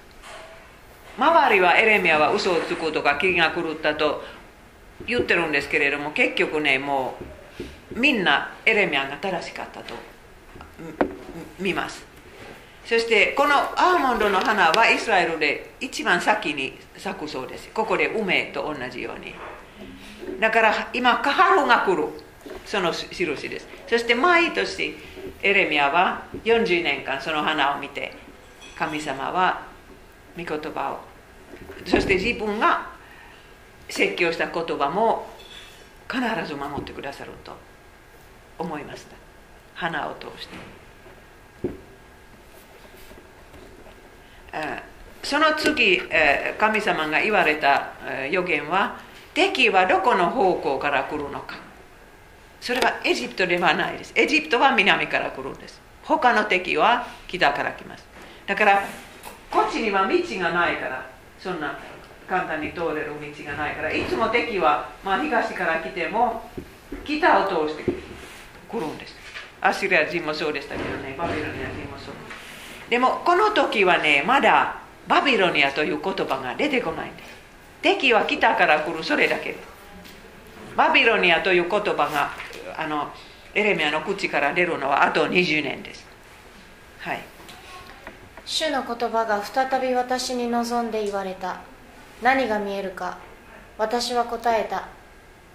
[1.19, 4.23] 周りはエレミアは嘘をつくとか気が狂ったと
[5.05, 7.15] 言ってるんですけれども結局ねも
[7.93, 9.93] うみんなエレミアが正しかったと
[11.59, 12.03] 見ます。
[12.85, 17.69] そしてこのアーモンドの花はイスラエルで一番先に咲くそうです。
[17.71, 19.35] ここで梅と同じように。
[20.41, 22.09] だから今春が来る。
[22.65, 23.67] その印です。
[23.87, 24.95] そして毎年
[25.43, 28.13] エレミアは40年間その花を見て
[28.77, 29.67] 神様は
[30.35, 30.99] 御言葉を。
[31.85, 32.89] そして自分が
[33.87, 35.27] 説教した言葉も
[36.09, 37.55] 必ず守ってくださると
[38.57, 39.15] 思いました。
[39.75, 40.55] 花を通して。
[45.23, 46.01] その次
[46.57, 47.91] 神様が言われた
[48.31, 48.99] 予言は
[49.33, 51.55] 敵はどこの方向から来るのか。
[52.59, 54.13] それはエジプトではないです。
[54.15, 55.81] エジプトは南から来るんです。
[56.03, 58.05] 他の敵は北から来ます。
[58.45, 58.83] だから
[59.49, 61.77] こっちには道がないからそんな
[62.27, 66.49] 簡単に通れる道がないからいつも敵は、まあ、東から来ても
[67.03, 69.15] 北を通して来るんです。
[69.59, 72.15] アシリア人もそうでしたけどねバビロニア人もそう。
[72.89, 77.40] でもこの時はねまだバビロニアという言葉が出てこないんです。
[77.81, 79.55] 敵は北から来るそれだけ。
[80.75, 82.31] バビロニアという言葉が
[82.77, 83.09] あの
[83.53, 86.05] エレミアの口から出るのはあと20年です。
[86.99, 87.21] はい。
[88.45, 91.61] 主の言葉が再び私に望んで言われた。
[92.21, 93.17] 何が見えるか
[93.77, 94.87] 私は答えた。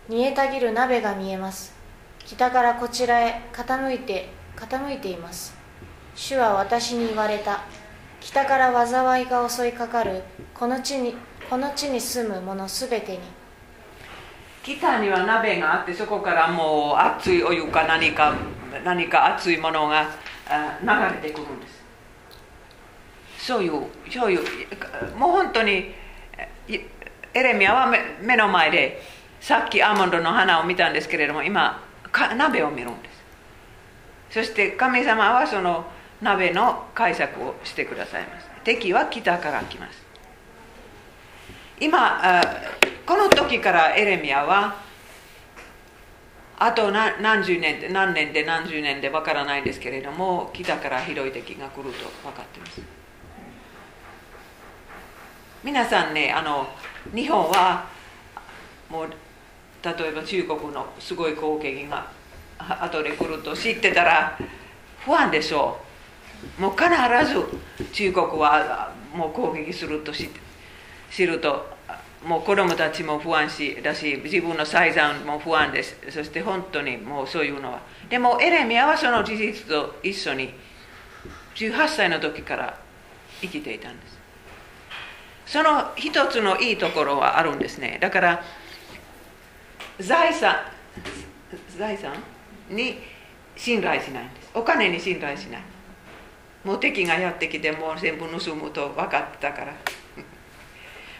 [0.09, 1.75] 煮えたぎる鍋が見えます。
[2.25, 5.55] 北からこちらへ傾いて傾いています。
[6.15, 7.62] 主は私に言われた。
[8.21, 11.15] 北から災いが襲いかかるこの地に
[11.49, 13.19] この地に住む者すべてに。
[14.63, 18.35] 北には鍋があってそこからもう熱いお湯か何か
[18.85, 20.11] 何か熱いものが
[20.83, 20.89] 流
[21.23, 23.47] れてくるんです。
[23.47, 24.41] そういうそういう
[25.17, 25.95] もう本当に
[26.67, 26.83] エ
[27.35, 29.01] レミアは目の前で
[29.41, 31.81] さっきアーモンドの花を見たんですけれども今
[32.37, 33.09] 鍋を見るんで
[34.31, 34.35] す。
[34.35, 35.85] そして神様はその
[36.21, 38.49] 鍋の解釈をしてくださいます。
[38.65, 40.06] 敵は北から来ます。
[41.81, 42.41] 今
[43.05, 44.77] この時からエレミアは
[46.59, 52.81] あと何十年で何年で何十年でわからないですけれども北からひどい敵が来ると分かってます。
[55.62, 56.67] 皆さんねあの
[57.15, 57.87] 日本は
[58.89, 59.09] もう
[59.83, 62.11] 例えば中国のすごい攻撃が
[62.59, 64.39] 後で来ると知ってたら
[65.05, 65.79] 不安でしょ
[66.59, 66.61] う。
[66.61, 66.89] もう必
[67.27, 67.45] ず
[67.93, 70.46] 中国はもう攻撃すると知って
[71.17, 71.65] 知ると
[72.23, 75.97] もう子供たちも不安しだし自分の財産も不安です。
[76.11, 77.81] そして本当にもうそういうのは。
[78.11, 80.53] でもエレミアはその事実と一緒に
[81.55, 82.79] 18歳の時から
[83.41, 84.19] 生きていたんです。
[85.47, 88.43] その一つのいいところはあるんですねだから
[90.01, 90.57] 財産
[91.79, 92.13] 財産
[92.69, 92.99] に
[93.57, 94.51] 信頼しないんです。
[94.53, 95.63] お金に信頼しない。
[96.63, 99.73] もう敵がやってきてもう全部盗むと分かったから。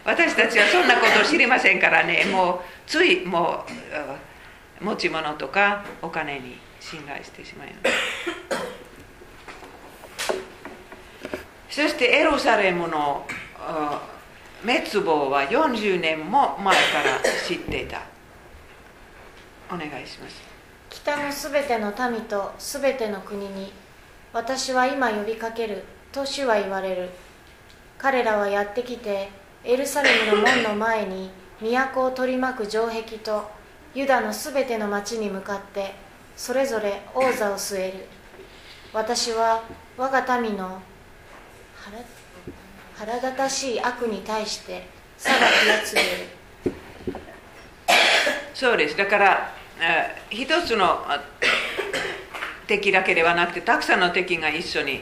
[0.07, 2.23] 私たちはそんなこと知りませんからね。
[2.31, 3.65] もうついも
[4.81, 7.89] う持ち物とかお金に信頼してしまいま
[11.69, 11.81] す。
[11.81, 13.27] そしてエルサレムの
[14.65, 18.01] 滅亡は40年も前から知っていた。
[19.69, 20.41] お願いします。
[20.89, 23.73] 北のすべての民とすべての国に
[24.31, 27.09] 私は今呼びかけると主は言われる。
[27.97, 33.51] 彼らはやってきてエルサレムの門の前に都を取り巻く城壁と
[33.93, 35.93] ユダのすべての町に向かって
[36.37, 38.07] それぞれ王座を据える。
[38.93, 39.61] 私は
[39.97, 40.81] 我が民の
[42.95, 45.45] 腹立たしい悪に対して裁きを
[45.85, 46.07] 告げ
[46.71, 47.19] る。
[48.53, 48.95] そうです。
[48.95, 49.53] だから
[50.29, 51.05] 一つの
[52.67, 55.01] 敵だけではなくてたくさんの敵が一緒に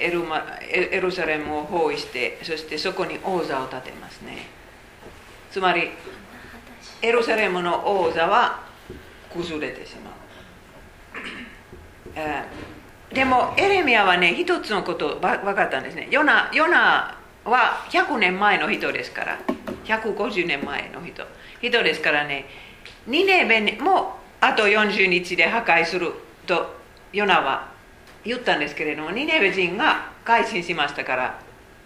[0.00, 4.46] エルマエルサレムを包囲してそしてそこに王座を建てますね
[5.50, 5.90] つまり
[7.02, 8.62] エルサレムの王座は
[9.32, 10.10] 崩れてしま
[13.10, 19.38] う、でもエレミアはね一つのこと分かったんですねヨナヨナは100年前の人ですから
[19.84, 21.24] 150年前の人
[21.60, 22.46] 人ですからね
[23.06, 26.12] ニネベもあと40日で破壊する
[26.46, 26.74] と
[27.12, 27.77] ヨナは
[28.24, 31.40] 言ったんですけれどもニネベ人が改心しましたから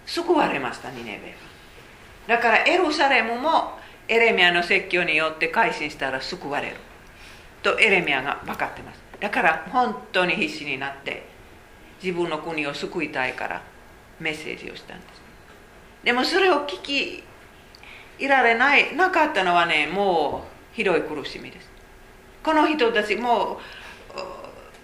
[0.07, 1.35] 救われましたニネベは。
[2.27, 6.77] だからエルサレムもエレミアの説教によって改心したら救われる。
[7.63, 9.01] とエレミアが分かってます。
[9.21, 11.25] だから本当に必死になって
[12.03, 13.63] 自分の国を救いたいから
[14.19, 15.23] メッセージをしたんです。
[16.03, 17.23] でもそれを聞き
[18.19, 21.71] いられないなかったのはねもうひどい苦しみです。
[22.43, 23.61] この人たちも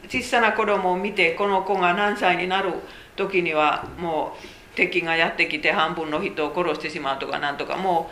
[0.09, 2.73] 小さな子供を見てこの子が何歳になる
[3.17, 4.37] 時にはも
[4.73, 8.11] う敵がやってきて半分の人を殺してしまうとかなんとかも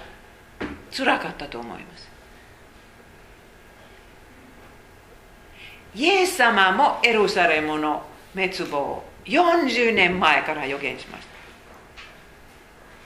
[0.61, 2.11] うつらかったと思います。
[5.94, 8.02] イエス様もエルサレムの
[8.35, 11.37] 滅亡を40年前から予言しました。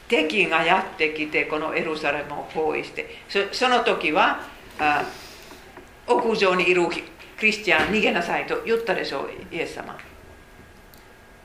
[0.08, 3.08] 敵がやってきてこのエルサレムを包囲して
[3.52, 4.40] その時は
[6.08, 6.88] 屋上にいる
[7.40, 9.98] クリスチャン逃げなさいと言ったでしょうイエス様。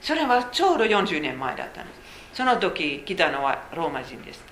[0.01, 1.99] それはちょうど40年前だったんです。
[2.33, 4.43] その時来たのはローマ人です。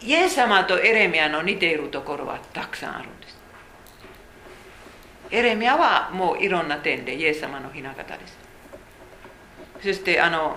[0.00, 3.36] イエス様とエレミアの似ているところはたくさんあるんです。
[5.30, 8.38] エレミアはもういろんな点でイエス様の雛形です。
[9.82, 10.56] そしてあの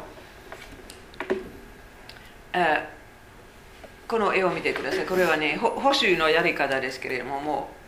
[4.08, 5.06] この絵を見てください。
[5.06, 7.81] これはね保守のやり方ですけれどももう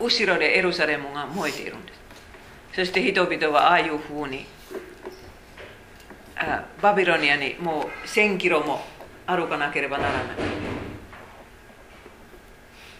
[0.00, 2.00] 後ろでエルサレムが燃えているんです
[2.74, 4.44] そして人々はああいうふうに
[6.36, 8.84] あバビロニアにもう1000キロも
[9.26, 10.18] 歩かなければならな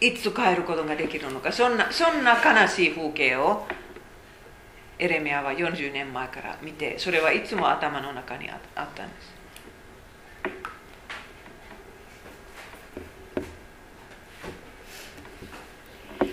[0.01, 3.67] いいつ帰ることができるのかそんなそんな悲しい風景を
[4.99, 9.36] エレミアは40年前から見てそれはいつも頭の中にあったんです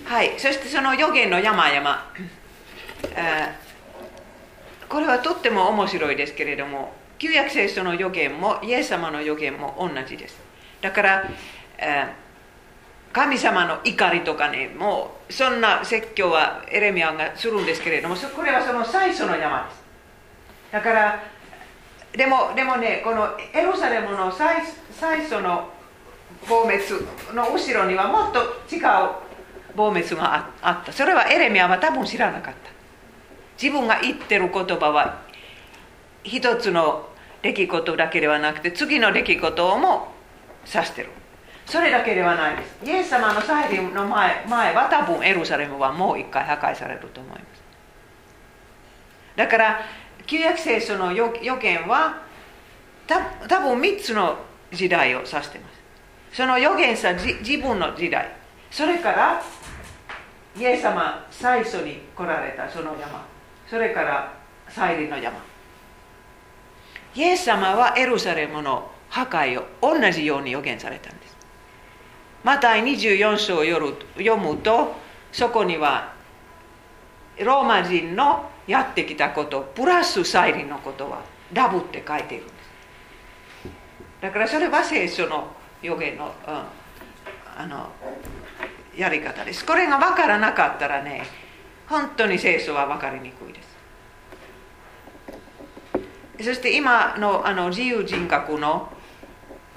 [0.06, 0.40] はい。
[0.40, 2.14] そしてその予言の山々、
[3.16, 3.56] え
[4.90, 10.40] これはとっても面白いですけれども旧約聖書の予言もイエス様の予言も同じです。
[10.82, 11.30] だから
[11.78, 12.06] え、
[13.12, 19.84] 神様の怒りとかねもうそんな説教はエレミアがするんですけれどもこれはその最初の山です。
[20.72, 21.24] だから
[22.12, 25.70] でもでもねこのエルサレムの最最初の
[26.48, 26.80] 亡滅
[27.34, 28.40] の後ろにはもっと
[28.76, 28.84] 違う
[29.76, 30.92] 亡滅があった。
[30.92, 32.72] それはエレミアは多分知らなかった。
[33.62, 35.22] 自分が言ってる言葉は
[36.24, 37.08] 一つの
[37.42, 40.14] 出来事だけではなくて次の出来事も
[40.66, 41.10] 指してる。
[41.66, 42.78] それだけではないです。
[42.86, 47.64] イエス様の再臨の前前は多分エルサレムはもう一回破壊されると思います。
[49.36, 49.80] だから
[50.26, 52.22] 旧約聖書の予言は
[53.08, 53.20] 多
[53.60, 54.38] 分3つの
[54.72, 55.70] 時代を指してま
[56.32, 56.38] す。
[56.38, 58.32] その予言者自分の時代。
[58.72, 59.44] それから
[60.56, 63.26] イエス様最初に来られたその山。
[63.70, 64.34] それから
[64.70, 65.38] 再臨の山。
[67.16, 71.38] イエス様はエルサレムの破壊を同じように予言されたんです。
[72.44, 74.96] マタイ24章を読むと
[75.32, 76.14] そこには
[77.40, 82.64] ローマ人のやってきたことプラス再臨のことはダブって書いているんです。
[84.22, 85.48] だからそれは聖書の
[85.82, 86.54] 予言の,、うん、
[87.58, 87.90] あの
[88.96, 89.66] やり方です。
[89.66, 91.24] これが分からなかったらね
[91.88, 93.74] 本当に聖書は分かりにくいです。
[96.46, 98.92] そして今のあの自由人格の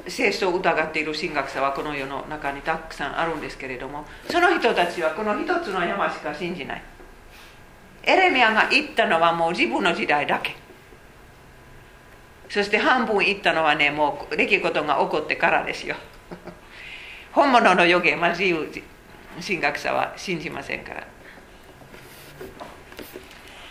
[0.09, 6.83] 聖書を疑っている神学者はこの世の中にたくさんあるんですけれどもその人たちはこの一つの山しか信じない。
[8.05, 10.57] エレミアが言ったのはもう自分の時代だけ。
[12.49, 15.97] そして半分言ったのはねもう出来事が起こってからですよ。
[17.33, 18.67] 本物の予言は自由
[19.41, 21.07] 神学者は信じませんから。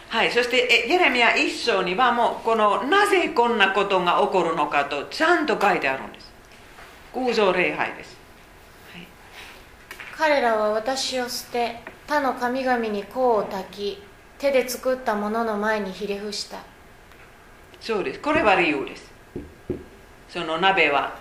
[0.07, 6.31] はいそしてエレミア一章にはもうこのなぜこんなことが起こるのかとちゃんと書いてあるんです。
[7.13, 8.17] 偶像礼拝です、
[8.93, 9.07] はい、
[10.15, 14.03] 彼らは私を捨て他の神々に香を焚き
[14.37, 16.59] 手で作ったものの前にひれ伏した。
[17.81, 18.19] そうです。
[18.19, 19.11] これは理由です。
[20.29, 21.17] その鍋は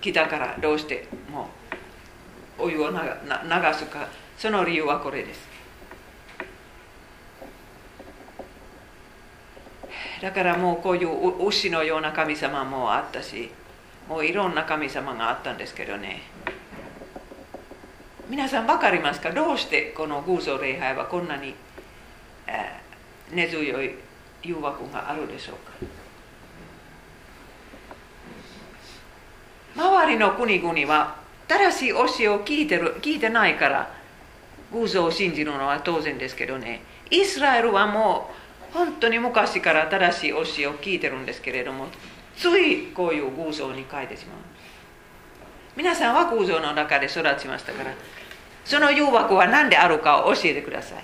[0.00, 1.59] 来たからどうしてもう
[2.60, 2.96] お湯を流
[3.74, 5.48] すかその理由はこれです。
[10.22, 13.50] だからもうこういう牛のような神様もあったし
[14.06, 16.22] もういろんな神様があったんですけどね。
[18.28, 19.30] 皆さん分かりますか？
[19.32, 21.54] どうしてこの偶像礼拝はこんなに、
[22.46, 23.94] えー、根強い
[24.42, 25.72] 誘惑があるでしょうか？
[29.74, 31.19] 周りの国々は
[31.50, 33.92] 正しい教えを聞いてる聞いてないから
[34.72, 36.80] 偶像を信じるのは当然ですけどね。
[37.10, 38.30] イスラエルはも
[38.70, 41.88] う本当に昔から正しい教えを聞いてるんですけれども
[42.36, 44.38] ついこういう偶像に変えてしまう。
[45.76, 47.92] 皆さんは偶像の中で育ちましたから
[48.64, 51.02] その誘惑は何であるかを教えてください。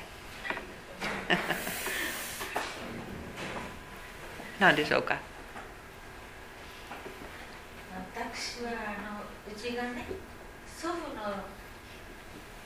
[4.61, 5.18] 何でしょうか？
[8.14, 8.74] 私はあ
[9.12, 9.22] の
[9.53, 10.05] うちがね
[10.87, 11.51] 祖父の。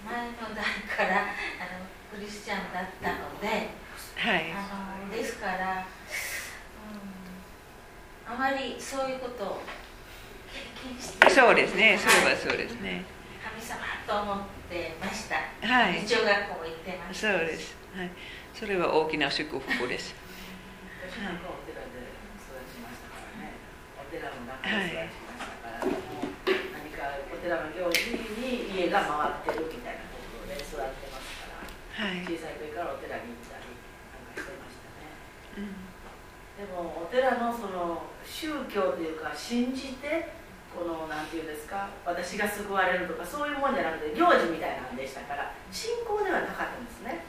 [0.01, 1.37] 前の代からあ
[1.77, 3.69] のクリスチャンだったので、
[4.17, 5.85] はい、あのですから、
[8.29, 9.61] うん、あまりそういうことを
[10.49, 10.55] 経
[10.89, 11.99] 験してそうですね。
[12.01, 13.05] それはそうですね。
[13.45, 13.77] 神様
[14.09, 15.37] と思ってました。
[15.69, 16.01] はい。
[16.09, 16.33] 小学校
[16.65, 17.37] 行ってました。
[17.39, 18.11] そうです、はい、
[18.55, 20.15] それは大きな祝福です。
[21.11, 21.77] 寺の中で育
[22.73, 23.21] ちましたか
[24.73, 25.05] ら、はい、もう何
[27.51, 33.75] かお寺の行事に家が回ってるみたいなところで育ってますから、はい、小さい時からお寺に行ったり
[34.15, 35.11] なんかしてましたね、
[35.59, 35.91] うん、
[36.55, 40.39] でもお寺のその宗教というか信じて
[40.71, 47.27] このなんていうんですか私が救われるとかそういうもんじゃなくて行事みたいなんでしたから信仰ではなかったんですね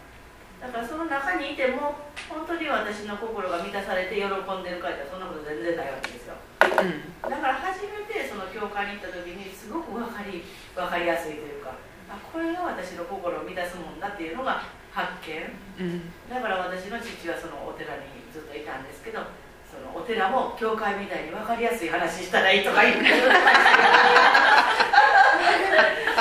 [0.61, 1.97] だからその中にいても
[2.29, 4.29] 本当に私の心が満たされて喜ん
[4.61, 6.37] でるかってそんなこと全然ないわけですよ。
[6.61, 10.45] うん、だから初めてその教会に行った時にすごく分かり
[10.77, 11.73] 分かりやすいというか
[12.05, 14.61] あこれが私の心を満たすもんだっていうのが
[14.93, 15.49] 発見、
[15.81, 19.25] うん、だから私の父はそのお寺にずっといたんですけど
[19.65, 23.01] そのお寺も教会みたいに分かりやすい話したらいいとか言って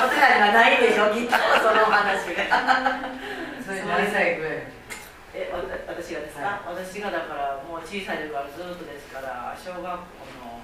[0.01, 2.41] お寺間がないでしょきっとその話が
[3.63, 4.63] それ何歳ぐらい
[5.33, 10.59] えわ私がですか、はい、私がだからもう小さい時からずっとですから小学校の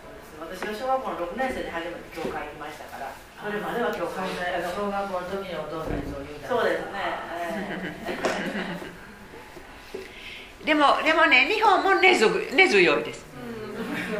[0.00, 0.64] そうです。
[0.64, 6.08] 私が小学校の6年生で初めて教会にいましたからそれまでは教会に小学校の時にお父さんに。
[6.08, 6.96] そう言うそうですね、
[7.36, 13.26] えー、でもでもね日本も根強根強いです。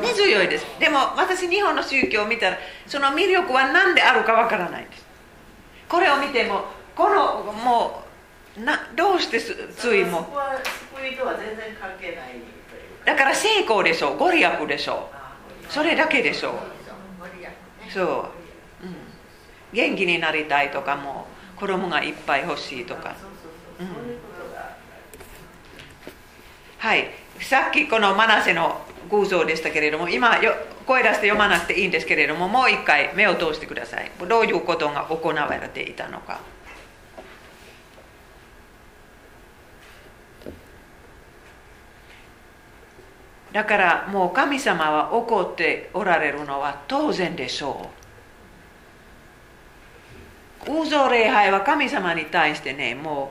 [0.02, 0.66] 根強いです。
[0.78, 5.04] でも私日本の宗教を見たらその魅力は何であるかわからないんです。
[5.88, 6.64] これを見ても
[6.96, 8.04] このも
[8.56, 10.28] うなどうしてついも。
[13.04, 15.10] だから成功でしょうご利益でしょ
[15.68, 15.72] う。
[15.72, 16.54] それだけでしょう。
[17.92, 18.24] そう、うん、
[19.72, 21.26] 元気になりたいとかも
[21.56, 23.14] 子供がいっぱい欲しいとか、
[23.78, 23.88] うん、
[26.78, 27.10] はい。
[27.40, 28.80] さっきこのマナセの
[29.10, 30.38] 偶像でしたけれども今
[30.86, 34.10] 声出して読まなくていいんですけれどももう一回目を通してください。
[34.28, 36.40] どういうことが行われていたのか
[43.54, 47.88] だからもう神様は怒っておられるのは当然でしょ
[50.66, 50.72] う。
[50.72, 53.30] 偶像礼拝は神様に対してねも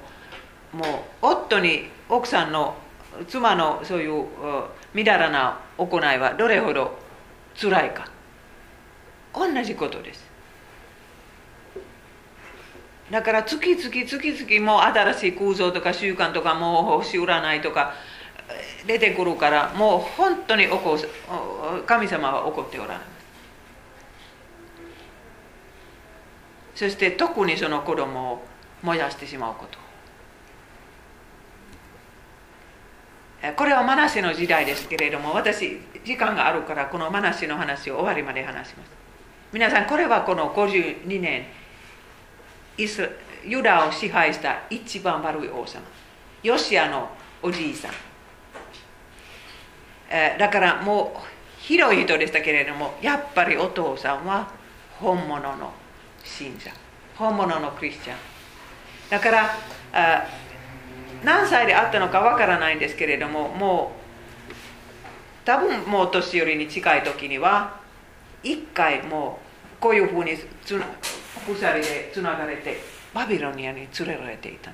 [0.73, 0.87] うもう
[1.21, 2.75] 夫に奥さんの
[3.27, 4.25] 妻のそういう
[4.93, 6.97] みだらな行いはどれほど
[7.59, 8.07] 辛いか。
[9.33, 10.31] 同じことです。
[13.11, 17.93] だから月々月々もう新しい空想とか習慣とかもう星占いとか
[18.85, 20.97] 出てくるからもう本当に怒
[21.85, 22.97] 神様は怒っておらない。
[26.75, 28.45] そして特にその子供を
[28.81, 29.77] 燃やしてしまうこと。
[33.55, 38.91] これはマナシの時代ですけれども私時間があるからこのマナシの話を終わりまで話します。
[39.51, 41.45] 皆さんこれはこの52年
[42.77, 43.07] イス
[43.45, 45.83] ユダを支配した一番悪い王様。
[46.41, 47.09] ヨシアの
[47.41, 48.12] おじいさん。
[50.37, 51.19] だからもう
[51.59, 54.47] 広い人でしたけれどもやっぱりお父さんは
[54.99, 55.73] 本物の
[56.23, 56.71] 信者
[57.15, 58.15] 本物のクリスチャン。
[59.09, 60.27] だから
[61.23, 63.91] 何歳であったのかわからないんですけれどもも
[64.51, 67.79] う多分もう年寄りに近い時には
[68.43, 69.39] 一回も
[69.79, 70.31] うこういうふうに
[70.63, 72.77] 鎖でつながれて
[73.13, 74.71] バビロニアに連れられていた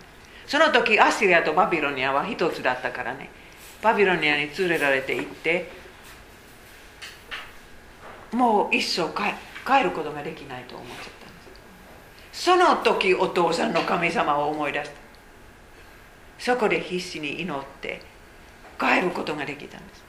[0.48, 3.30] その時アシリアとバビロニアは一つだったからね。
[3.82, 5.72] バビロニアに連れられていって
[8.32, 9.10] もう一生
[9.66, 11.14] 帰ることができないと思っちゃったんで
[12.34, 12.44] す。
[12.44, 14.96] その時お父さんの神様を思い出した。
[16.38, 18.02] そこで必死に祈って
[18.80, 20.04] 帰ることができたんです。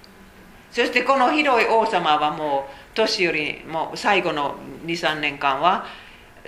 [0.71, 4.55] そしてこの広い王様はもう年寄りも最後の
[4.87, 5.87] 23年間は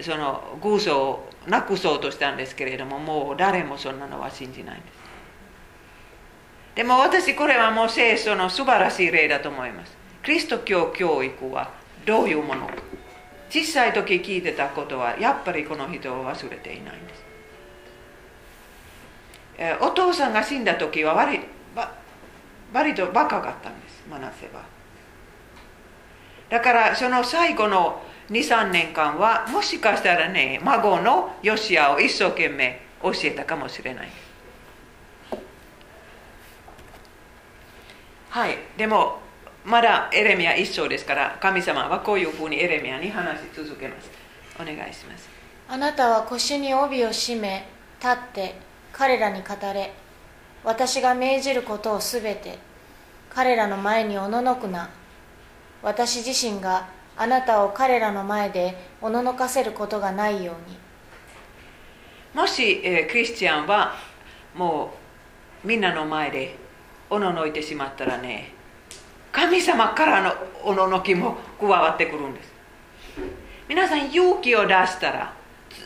[0.01, 5.02] その偶像をなくそうとしたんですけれどももう誰もそんなのは信じないんです。
[6.75, 9.97] でも私これはもう聖書の素晴らしい例だと思います。
[10.25, 11.71] キリスト教教育は
[12.07, 12.75] どういうものか。
[13.51, 17.23] 小さい時聞いてたことはやっぱりこの人を忘れていないんです。
[19.83, 21.41] お父さんが死んだ時は割
[22.73, 24.03] 割と若かったんです。
[24.11, 24.63] マナセは。
[26.49, 34.09] だからその最後の23年間はもしかしたらね孫のヨシアを一生懸命教えたかもしれない。
[38.33, 39.19] はいでも
[39.63, 44.11] まだエレミア一章ですから神様はこういうふうにエレミアに話し続けます
[44.59, 45.29] お願いします
[45.69, 47.67] あなたは腰に帯を締め
[48.01, 48.55] 立って
[48.91, 49.93] 彼らに語れ
[50.65, 52.57] 私が命じることをすべて
[53.29, 54.89] 彼らの前におののくな
[55.83, 60.79] 私自身があなたを彼らの前でおののかせることがないように
[62.33, 63.95] もし、えー、クリスチャンは
[64.57, 64.95] も
[65.63, 66.62] うみんなの前で
[67.13, 68.55] おののいてしまったらね
[69.33, 70.33] 神様からの
[70.65, 72.53] おののきも加わってくるんです。
[73.69, 75.35] 皆さん勇気を出したら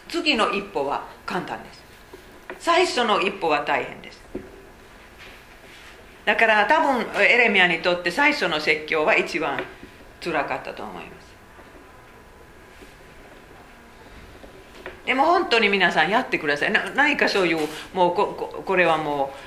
[0.09, 1.83] 次の一歩は簡単です。
[2.61, 4.23] 最初の一歩は大変です。
[6.25, 9.61] だから多分エレミアにとって最初の説教は一番
[10.21, 11.27] つらかったと思います。
[15.07, 16.73] でも本当に皆さんやってください。
[16.73, 19.39] 何かそういうもうここれはもう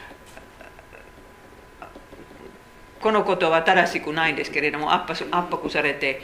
[3.02, 6.22] このことは正しくないんですけれども圧迫されて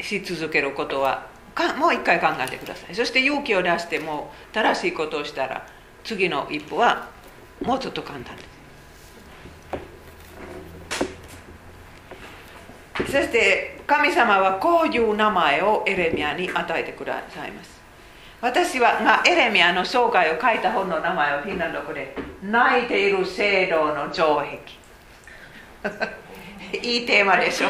[0.00, 1.26] し続けることは
[1.78, 2.94] もう一回考えてください。
[2.94, 5.66] そして勇気を出しても正しいことをしたら
[6.04, 7.08] 次の一歩は
[7.62, 8.50] もうちょっと簡単です。
[13.12, 17.80] そして神様はこういう名前をエレミアに与えてくださいます。
[18.40, 24.79] 私はがエレミアの生涯を書いた本の名前はフィンランド語で泣いている聖堂の城壁。
[26.82, 27.68] いいテーマでしょ。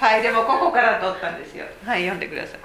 [0.00, 1.64] はいでもここから取ったんですよ。
[1.84, 2.60] はい読んでください。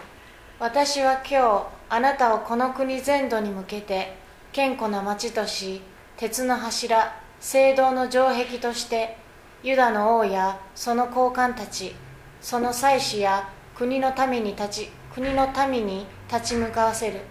[0.59, 4.15] 私は今日あなたをこの国全土に向けて
[4.53, 5.81] 堅固な町とし
[6.17, 9.15] 鉄の柱聖堂の城壁として
[9.63, 11.95] ユダの王やその高官たち
[12.41, 17.21] その祭司や国の民に立ち国の民に立ち向かわせる。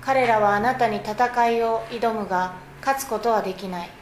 [0.00, 3.99] 彼らはあなたに戦いを挑むが勝つことはできない。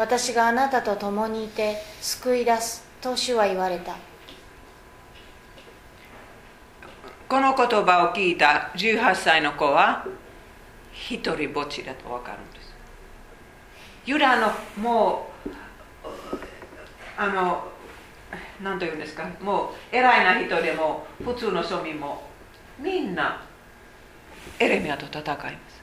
[0.00, 3.96] 私があなたと共にいて救い出すと主は言われた。
[7.28, 10.06] この言葉を聞いた18歳の子は
[10.90, 12.74] 一人ぼっちだと分かるんです。
[14.06, 15.50] ユダのもう
[17.18, 17.68] あの
[18.62, 19.28] 何と言うんですか？
[19.42, 22.22] もう偉いな人でも普通の庶民も
[22.78, 23.42] みんな
[24.58, 25.82] エレミアと戦います。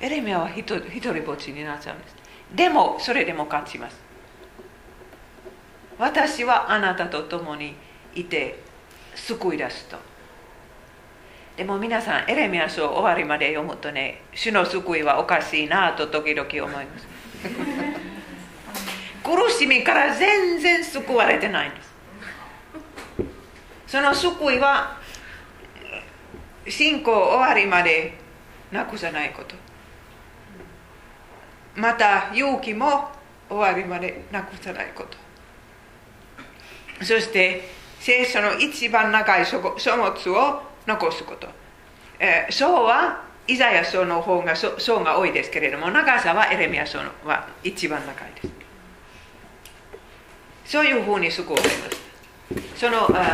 [0.00, 2.19] エレミアは一人ぼっちになっちゃうんです。
[2.54, 3.96] でもそれでも勝ちます。
[5.98, 7.74] 私はあなたと共に
[8.14, 8.62] いて
[9.14, 9.96] 救い出すと。
[11.56, 17.06] でも皆さんエレミア書終わりまで読むとね主の救いはおかしいなと時々思います。
[19.22, 21.90] 苦しみから全然救われてないんです。
[23.86, 24.96] その救いは
[26.68, 28.14] 信仰終わりまで
[28.70, 29.54] なくさないこと
[31.76, 33.08] また勇気も
[33.48, 35.18] 終わりまでなくさないこと。
[37.04, 37.62] そして
[37.98, 41.48] 聖書の一番長い書物を残すこと、
[42.18, 48.48] えー、書はイザヤ書の方が書が多いですけれども長さはエレミア書のは一番長いです。
[50.64, 51.76] そういうふうに救われます。
[52.76, 53.32] そのああ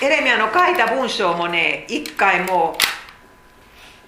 [0.00, 2.76] エレミアの書いた文章もね一回も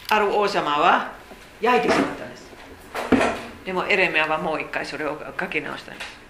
[0.08, 1.12] ある王様は
[1.60, 2.50] 焼いてしまったんです。
[3.64, 6.20] でもエレミアはもう一回それを書き直したんです。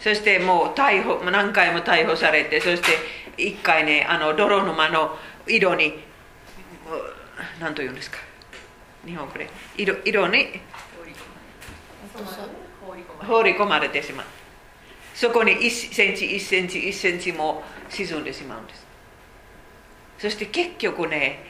[0.00, 2.88] そしてもう逮捕何回も逮捕されてそして
[3.36, 5.16] 一回ねあの泥沼の
[5.46, 5.94] 色に
[7.60, 8.18] 何と言うんですか。
[9.04, 9.48] 日本語で。
[9.76, 10.60] 色色に
[13.26, 14.26] 放り込まれてしまう。
[15.14, 18.86] そこに1センチ1センチ1センチも沈んでしまうんです。
[20.18, 21.44] そして結局ね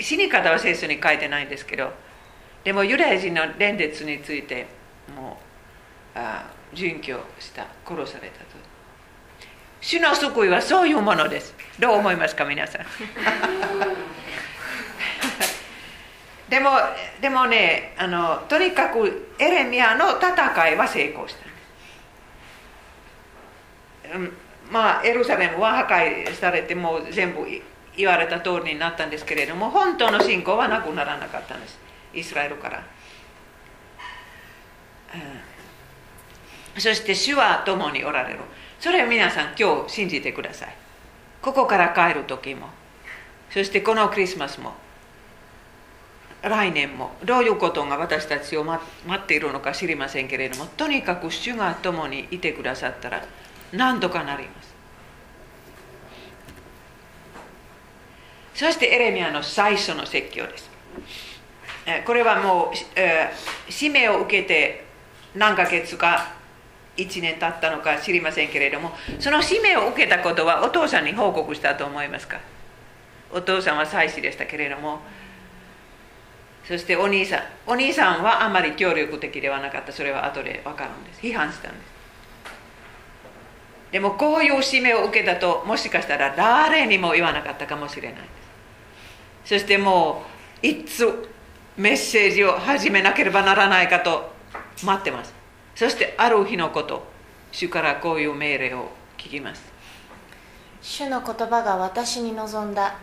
[0.00, 1.92] 死に方は聖書に書いてないんですけど
[2.68, 4.66] でもユダヤ人の連列について
[5.16, 5.38] も
[6.14, 8.44] うあ殉教した殺されたと。
[9.80, 11.54] 主の救いはそういうものです。
[11.80, 12.82] どう思いますか皆さん？
[16.50, 16.72] でも
[17.22, 21.36] でもねあのとにかくエレミアの戦いは成功し
[24.04, 24.14] た。
[24.14, 24.36] うん
[24.70, 27.46] まあ、エルサレムは破壊されてもう全部
[27.96, 31.87] 言われた通りになったんですけれども本当の信仰はなくならなかったんです。
[32.14, 32.86] イスラエルから、
[36.74, 38.40] うん、そして主は共におられる。
[38.80, 40.74] それを皆さん今日信じてください。
[41.42, 42.68] ここから帰る時も。
[43.50, 44.72] そしてこのクリスマスも。
[46.42, 47.12] 来年も。
[47.24, 48.80] どういうことが私たちを待
[49.14, 50.66] っているのか知りませんけれども。
[50.66, 53.24] とにかく主が共にいてくださったら
[53.72, 54.68] 何とかなります。
[58.54, 60.68] そしてエレミアの最初の説教です。
[62.06, 64.84] これはもう、えー、使命を受けて
[65.34, 66.34] 何ヶ月か
[66.96, 72.40] 1年経ったのか知りませんけれどもその使命を受けたことはお父さんに報告したと思いますか？
[73.32, 75.00] お父さんは祭司でしたけれども
[76.66, 79.92] そしてお兄さんお兄さんはあまり協力的ではなかった。
[79.92, 81.20] それは後で分かるんです。
[81.20, 81.98] 批判したんです。
[83.92, 88.24] でもこういう使命を受けたともしかしたら誰にも言わなかったかもしれないで
[89.44, 89.48] す。
[89.54, 90.24] そしても
[90.62, 91.30] ういつ
[91.78, 94.32] メッセージを始めなければならないかと
[94.82, 95.32] 待ってます。
[95.76, 97.04] そしてある日のこと
[97.52, 99.62] 主からこういう命令を聞きます。
[100.82, 102.96] 主の言葉が私に望んだ。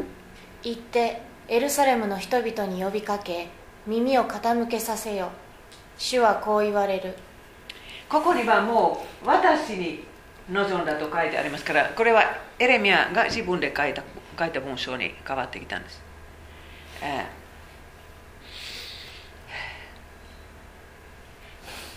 [0.62, 3.48] 行ってエルサレムの人々に呼びかけ
[3.88, 5.30] 耳を傾けさせよ
[5.98, 7.16] 主はこう言われる。
[8.10, 10.04] ここにはもう私に
[10.52, 12.24] 望んだと書いてありますからこれは
[12.60, 14.04] エレミアが自分で書いた
[14.38, 16.04] 書いた文章に変わってきたんです、
[17.02, 17.45] えー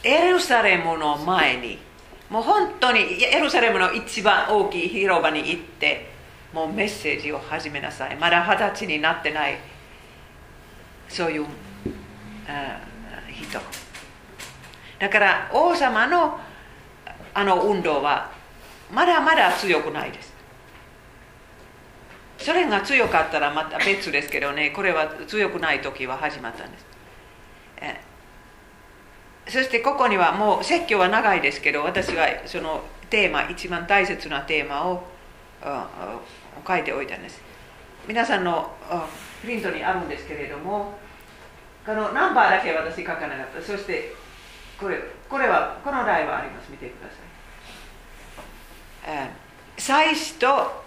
[0.03, 1.79] エルサレムの前に
[2.31, 6.11] もう本当にエルサレムの一番大きい広場に行って
[6.53, 9.59] もうメッセージを始めなさいまだ二十歳になってない
[11.09, 11.47] そういう
[13.33, 13.59] 人
[14.99, 16.39] だから王様の
[17.35, 18.33] あの運動は
[18.91, 20.33] まだまだ強くないです
[22.39, 26.87] それが強かったらまた別ですけどねこれは強くない時は始まったんです
[29.49, 35.03] そしてここにはもう説教は長いですけど私はそのテーマ一番大切なテーマを
[36.67, 37.41] 書いておいたんです。
[38.07, 38.71] 皆さんの
[39.41, 40.99] プリントにあるんですけれども
[41.87, 43.63] このナンバーだけ私書かなかった。
[43.63, 44.13] そして
[44.79, 46.71] これこれはこの題はあります。
[46.71, 47.09] 見てくだ
[49.07, 49.31] さい。
[49.79, 50.85] 祭司と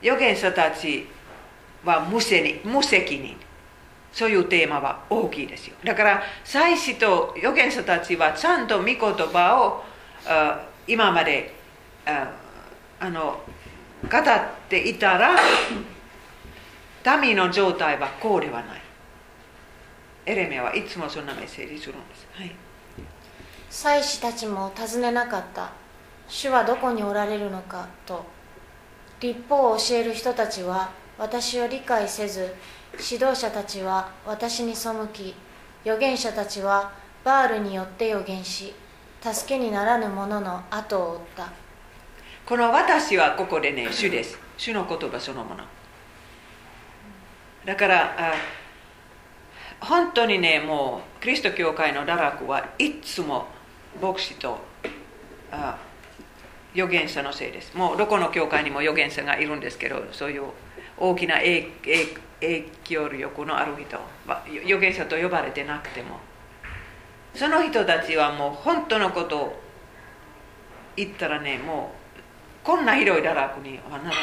[0.00, 1.08] 預言者たち
[1.84, 2.60] は無責
[3.18, 3.36] 任。
[4.12, 5.76] そういうテーマは大きいですよ。
[5.84, 9.84] だから祭司と預言者たちはちゃんと御言葉を
[10.86, 11.54] 今まで
[12.04, 13.40] あの
[14.10, 14.22] 語っ
[14.68, 15.36] ていたら
[17.20, 18.80] 民の状態はこうではない。
[20.26, 22.54] エレミアはいつもそんなメッセージするんです、はい、
[23.70, 25.70] 祭司たちも尋ねなかった。
[26.30, 28.24] 主はどこにおられるのかと
[29.18, 32.54] 立法を教える人たちは私を理解せず
[32.94, 35.34] 指導者たちは私に背き
[35.82, 36.92] 預言者たちは
[37.24, 38.74] バールによって預言し
[39.22, 41.52] 助けにならぬ者の後を追った。
[42.46, 44.38] この私はここでね主です。
[44.56, 45.64] 主の言葉そのもの。
[47.64, 48.34] だから
[49.80, 53.46] 本当にねもうキリスト教会の堕落はいつも
[54.00, 54.58] 牧師と
[55.52, 55.78] あ
[56.74, 57.76] 預言者のせいです。
[57.76, 60.44] もうどこの教会にも預言者がいるんですけどそういう
[60.96, 63.98] 大きな影響影響力のある人。
[64.64, 66.18] 預言者と呼ばれてなくても。
[67.34, 69.62] その人たちはもう本当のことを
[70.96, 74.14] 言ったらねもうこんな広い堕落にはならないんで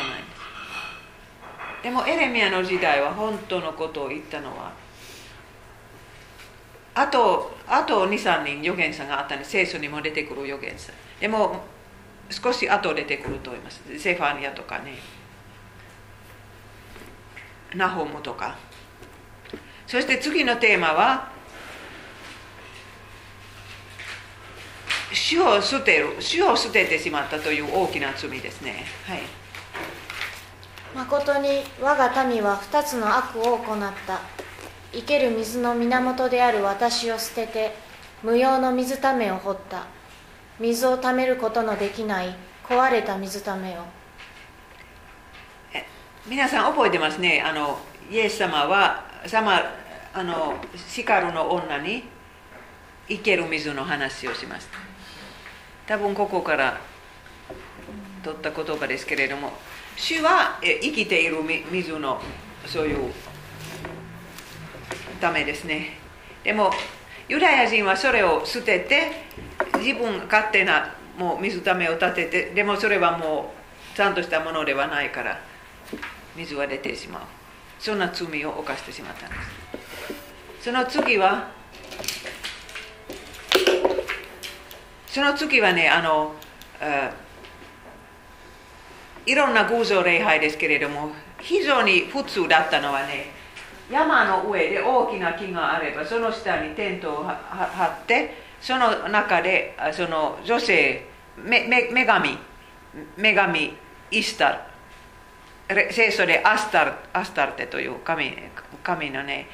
[1.81, 1.83] す。
[1.83, 4.73] でもエレミアの時代は本当のことを言ったのは
[6.95, 10.91] あとあと23人預言者があったんで聖書にも出てくる預言者。
[11.19, 11.63] でも
[12.29, 13.81] 少し後出てくると思います。
[13.97, 14.95] セファニアとかね。
[17.75, 18.57] ナホムとか。
[19.85, 21.31] そして次のテーマは
[25.13, 28.85] 主を捨てる主を捨ててしまったという大きな罪ですね。
[29.05, 29.19] はい。
[30.95, 34.19] 誠に我が民は2つの悪を行った。
[34.93, 37.75] 生ける水の源である私を捨てて
[38.23, 39.85] 無用の水ためを掘った。
[40.59, 42.35] 水をためることのできない
[42.67, 43.81] 壊れた水ためを。
[46.29, 47.41] 皆さん覚えてますね。
[47.41, 47.79] あの
[48.11, 49.61] イエス様は様
[50.13, 52.03] あのシカルの女に
[53.07, 54.77] 生ける水の話をしました。
[55.87, 56.81] 多分ここから
[58.23, 59.53] 取った言葉ですけれども
[59.95, 61.37] 主は生きている
[61.71, 62.21] 水の
[62.65, 63.13] そういう
[65.21, 65.97] ためですね。
[66.43, 66.71] でも
[67.29, 69.11] ユダヤ人はそれを捨てて
[69.77, 73.53] 自分勝手なもう水ためを立ててでもそれはも
[73.93, 75.46] うちゃんとしたものではないから。
[76.37, 77.21] 水は出てしまう。
[77.79, 79.41] そんな罪を犯してしまったんです。
[80.61, 81.49] その次は
[85.07, 86.35] その次はねあの
[89.25, 93.31] いろんな偶像礼拝ですけれども非常に普通だったのはね
[93.89, 101.05] 山の上で大きな木があればその下にテントを張ってその中でその女性
[101.37, 102.37] 女神
[103.17, 103.73] 女神
[104.11, 104.76] イスタル。
[105.91, 108.33] 聖書でアスタルアスタルテという神
[108.83, 109.47] 神のね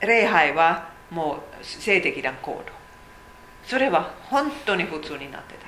[0.00, 2.62] 礼拝はもう性的な行動
[3.64, 5.66] それは本当に普通になってた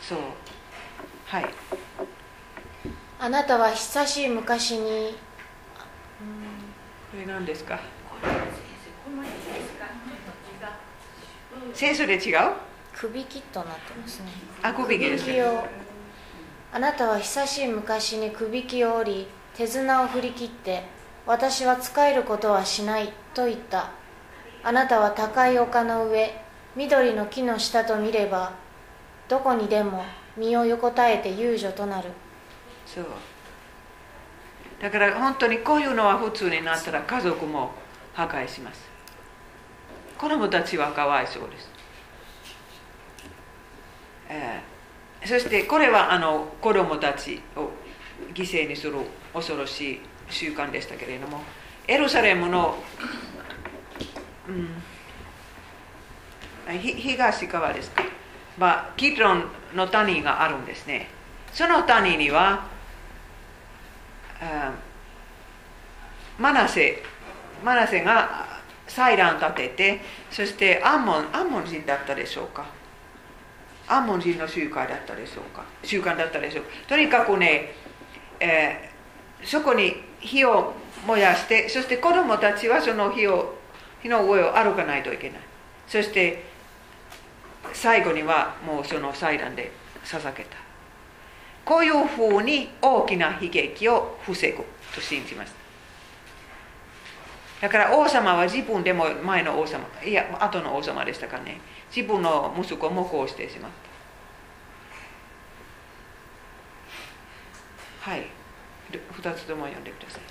[0.00, 0.18] そう
[1.26, 1.44] はい
[3.18, 5.14] あなたは久しい昔に
[7.10, 7.78] これ何ですか
[11.74, 12.52] 聖書で違う
[12.94, 14.28] 首切となってますね
[14.62, 15.30] あ首切です
[16.72, 20.82] あなたは久しい昔に首切を折り手綱を振り切って
[21.26, 23.90] 私は仕えることはしないと言った。
[24.64, 26.34] あなたは高い丘の上
[26.74, 28.52] 緑の木の下と見れば
[29.28, 30.04] どこにでも
[30.36, 32.10] 身を横たえて遊女となる。
[32.86, 33.06] そう。
[34.80, 37.70] だから本当にこういうのは普通になったら家族も
[38.14, 38.90] 破壊します。
[40.18, 41.68] 子供たちはかわいそうです、
[44.28, 44.71] えー、
[45.24, 47.70] そしてこれはあの子供たちを
[48.34, 48.94] 犠牲にする
[49.32, 51.40] 恐ろしい習慣でしたけれども
[51.86, 52.76] エルサレムの、
[54.48, 54.52] う
[56.72, 58.04] ん、東側ですか、
[58.58, 59.44] まあ、キトロン
[59.74, 61.08] の谷があるんですね。
[61.52, 62.66] その谷には
[66.38, 67.02] マナセ
[67.62, 68.48] マナセが
[68.88, 70.00] 祭壇を立てて
[70.30, 72.81] そしてアンモンアンモン人だったでしょうか。
[73.88, 75.64] アンモン人の集会だったでしょうか。
[75.82, 77.72] 習慣だったでしょうとにかくね、
[78.40, 80.72] えー、そこに火を
[81.06, 83.54] 燃やしてそして子供たちはその火を
[84.02, 85.40] 火の上を歩かないといけない。
[85.86, 86.44] そして
[87.72, 89.70] 最後にはもうその祭壇で
[90.04, 90.56] 捧げた。
[91.64, 94.64] こういうふうに大きな悲劇を防ぐ
[94.94, 95.61] と信じます
[97.62, 101.60] だから王様は自分でも前の王様いや後の王様でしたかね。
[101.94, 103.70] 自分の息子もこうしてしまっ
[108.04, 108.10] た。
[108.10, 108.26] はい。
[108.90, 110.22] 二つとも読んでください。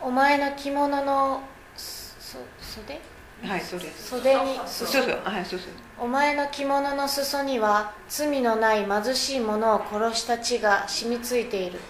[0.00, 1.42] お前の着物の
[1.76, 3.00] 袖？
[3.42, 5.02] はいそうです袖にそうそう。
[5.24, 5.70] はいそうそう。
[5.98, 11.80] お前の着物の裾には罪のない貧しい者を殺した血が染みついている。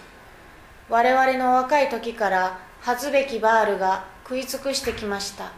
[0.89, 5.51] 我々の若い時から恥ずべきバールが食い尽くしてきました。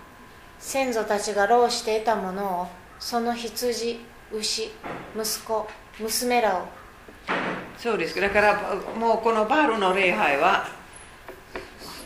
[0.58, 2.68] 先祖たちが労して得たものを
[3.02, 4.00] その羊
[4.32, 4.72] 牛
[5.14, 5.68] 息子
[6.00, 6.68] 娘らを。
[7.78, 8.18] そうです。
[8.22, 8.58] だから
[8.98, 10.66] もうこのバールの礼拝は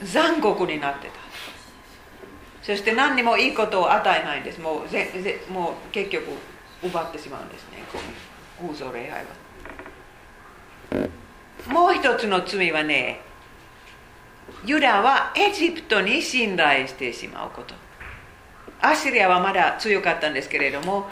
[0.02, 1.14] 残酷になってた。
[2.64, 4.60] そして何にもいいことを与えないんです。
[4.60, 6.30] もうぜぜもう結局
[6.82, 7.84] 奪ってしまうんですね。
[8.68, 9.24] 偶像礼拝
[11.00, 11.10] は。
[11.72, 13.22] もう一つの罪はね
[14.66, 17.76] ユダはエジプトに信頼してしまうこと。
[18.82, 21.10] アッシリアはまだ強かったんですけれども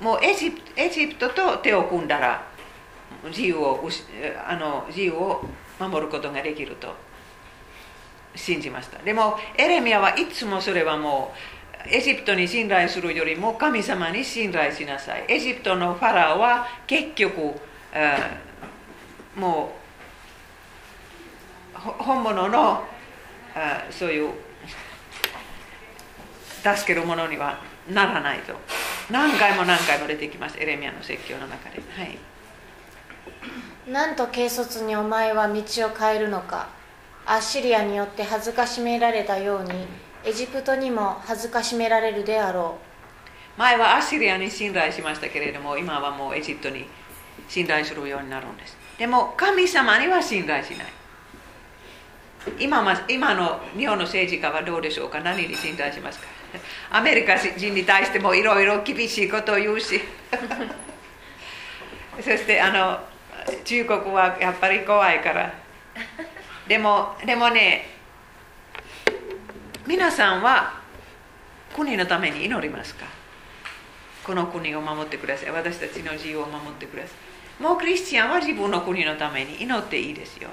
[0.00, 2.44] もうエジプエジプトと手を組んだら
[3.28, 3.88] 自由を
[4.46, 5.44] あの自由を
[5.78, 6.94] 守ることができると
[8.34, 8.98] 信じました。
[9.02, 11.32] でもエレミアはいつもそれはも
[11.86, 15.24] うエジプトに信頼するよりも神様に信頼しなさい。
[15.28, 17.54] エジプトのファラオは結局
[19.36, 19.77] もう
[21.78, 22.84] 本物の
[23.54, 24.32] あそういう
[26.62, 27.60] 助けるものには
[27.90, 28.54] ならないと。
[29.10, 31.80] 何回も何回も出てきますエレミアの説教の中で。
[31.96, 32.18] はい。
[33.90, 36.68] なんと軽率にお前は道を変えるのか。
[37.24, 39.86] アッシリアによって恥ずかしめられたように
[40.24, 42.78] エジプトにも恥ずかしめられるであろ
[43.56, 43.60] う。
[43.60, 46.86] 前はアッシリアに信頼しましたけれども今はもうエジプトに
[47.48, 48.76] 信頼するようになるんです。
[48.98, 50.86] でも神様には信頼しない
[52.58, 55.20] 今今の日本の政治家はどうでしょうか？
[55.20, 56.26] 何に信頼しますか？
[56.90, 60.00] アメリカ人に対してもいろいろ厳しいことを言うし。
[62.16, 63.00] そしてあの
[63.64, 65.52] 中国はやっぱり怖いから。
[66.66, 67.88] でもでもね
[69.86, 70.80] 皆さんは
[71.74, 73.06] 国のために祈りますか？
[74.24, 75.50] この国を守ってください。
[75.50, 77.08] 私たちの自由を守ってくださ
[77.60, 77.62] い。
[77.62, 80.48] もうクリスチャンは自分の国のために祈っていいですよ。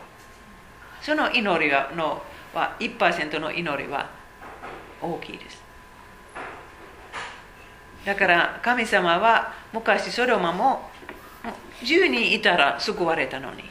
[1.06, 4.10] その祈りはのは1%の祈りは
[5.00, 5.64] 大きいです。
[8.04, 10.90] だから神様は昔ソロマも
[11.84, 13.70] 10人いたら救われたのに。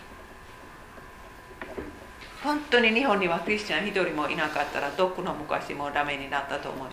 [2.41, 6.91] 本当に日本にはクリスチャン1人もいなかったらどこの昔もダメになったと思いま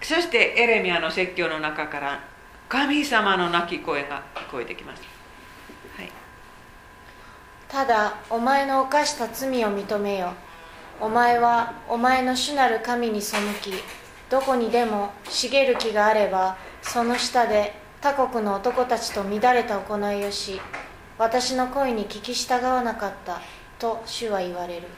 [0.00, 2.24] す、そしてエレミアの説教の中から
[2.68, 5.11] 神様の泣き声が聞こえてきます
[7.72, 10.34] ただお前の犯した罪を認めよ。
[11.00, 13.72] お前はお前の主なる神に背き
[14.28, 20.60] どこにでも茂る木があればその下で他国の男たちと乱れた行いをし
[21.16, 23.40] 私の声に聞き従わなかった
[23.78, 24.88] と主は言われる。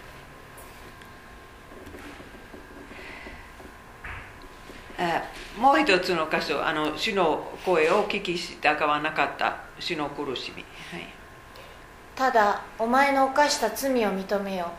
[5.58, 10.64] もう一つの箇所あの主の声を聞き従わなかった主の苦しみ、
[12.16, 14.70] ただお前の犯した罪を認めよ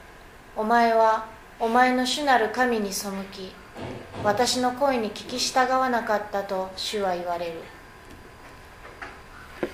[0.56, 1.26] お前は
[1.60, 3.54] お前の主なる神に背き
[4.24, 7.54] 私の声に聞き従わなかったと主は言われる。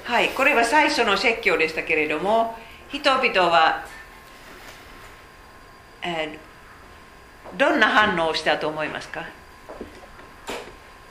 [0.03, 2.55] はいこれは最初の説教でしたけれども
[2.89, 3.85] 人々は、
[6.01, 9.25] えー、どんな反応をしたと思いますか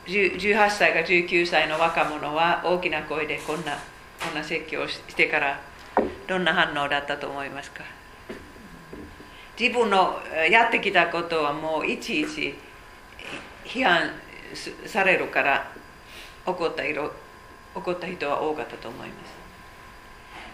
[0.05, 3.77] ？18歳か19歳の若者は大きな声でこんな
[4.19, 5.59] こんな説教をしてから
[6.27, 7.83] どんな反応だったと思いますか？
[9.59, 10.19] 自分の
[10.49, 12.55] やってきたことはもういちいち
[13.65, 14.09] 批判
[14.85, 15.71] されるから
[16.45, 16.83] 怒った
[17.75, 19.41] 怒った人は多かったと思います。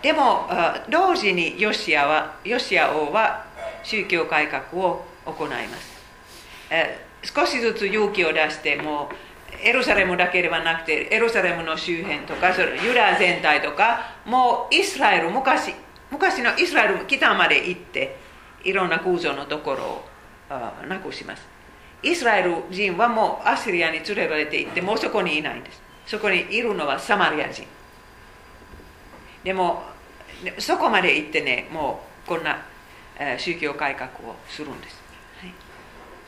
[0.02, 0.48] でも
[0.90, 3.46] 同時にヨシアはヨシア王は
[3.84, 5.98] 宗教改革を行います。
[7.24, 9.16] 少しずつ勇気を出してもう
[9.64, 15.74] エルサレムだけではなくてエルサレムの周辺とかそれユダ全体とかもうイスラエル昔
[16.12, 18.18] 昔のイスラエル北まで行って
[18.64, 20.04] いろんな空想のところ
[20.56, 21.42] をなくします。
[22.04, 25.82] イスラエル人はもうアシリアに連れられていってもうそこにいないんです。
[26.06, 27.66] そこにいるのはサマリア人。
[29.44, 29.82] でも
[30.60, 32.64] そこまで行ってねもうこんな
[33.38, 35.02] 宗教改革をするんです、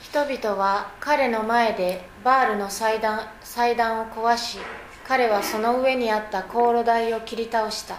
[0.00, 4.58] 人々は彼の前でバールの祭壇祭壇を壊し
[5.10, 7.96] 彼はその上にあった香炉台を切り倒した。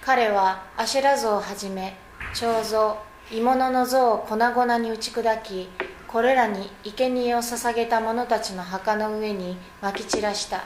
[0.00, 1.98] 彼はアシェラ像をはじめ
[2.32, 2.96] 彫像
[3.30, 5.68] 鋳物の像を粉々に打ち砕き
[6.08, 10.64] これらに生贄を捧げた者たちの墓の上にまき散らした。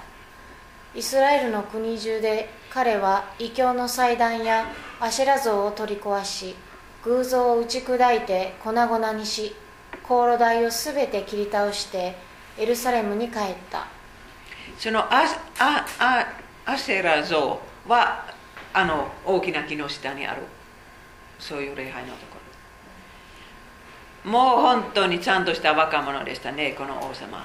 [0.95, 4.65] イスラエルの国中で彼は異教の祭壇や
[5.01, 6.55] アシェラ像を取り壊し
[7.03, 9.57] 偶像を打ち砕いて粉々にし
[10.07, 12.15] 香炉台をすべて切り倒して
[12.57, 13.98] エルサレムに帰った。
[14.79, 15.25] そのア
[15.59, 16.27] アア
[16.65, 18.25] アシェラ像は
[18.73, 20.43] あの大きな木の下にある。
[21.39, 22.37] そういう礼拝のとこ
[24.25, 24.31] ろ。
[24.31, 27.45] もう本当にちゃんとした若者でしたねこの王様。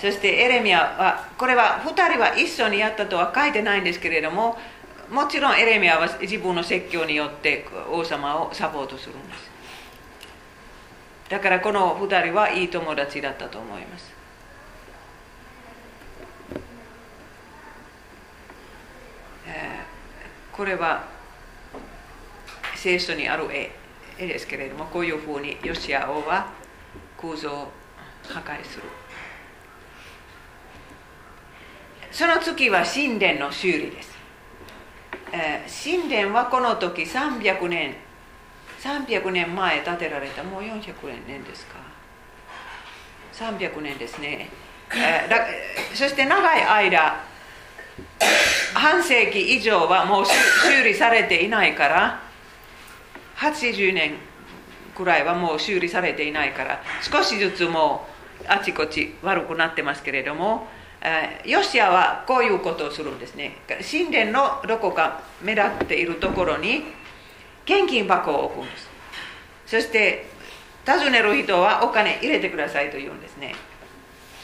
[0.00, 4.58] そしてエレミアはこれは2人は一緒にやったとは書いてないんですけれども
[5.10, 9.50] もちろんエレミアは自分の説教によって王様をサポートするんです。
[11.28, 14.15] だからこの2人はいい友達だったと思います。
[20.52, 21.04] これは
[22.74, 23.70] 聖書にある絵
[24.18, 26.46] 絵ですけれどもこういうふうにヨシア王は
[27.20, 27.72] 空像を
[28.28, 28.82] 破壊する。
[32.10, 34.16] その次は神殿の修理です、
[35.84, 37.94] 神殿はこの時300年
[38.80, 40.94] 300年前建てられたもう400
[41.26, 41.76] 年ですか。
[43.34, 44.48] 300年ですね、
[44.94, 47.22] えー、 そして長い間
[48.74, 52.20] 半世紀以上はもう修理されていないから
[53.36, 54.14] 80年
[54.94, 58.06] くらいはもう修理されていないから少しずつも
[58.42, 60.66] うあちこち悪くなってますけれども
[61.44, 63.58] ヨシアはこういうことをするんですね。
[63.68, 66.84] 神殿のどこか目立っているところに
[67.64, 68.88] 現金箱を置くんです。
[69.66, 70.26] そして
[70.84, 73.54] 尋ねる人はお金入れてくださいと言うんですね。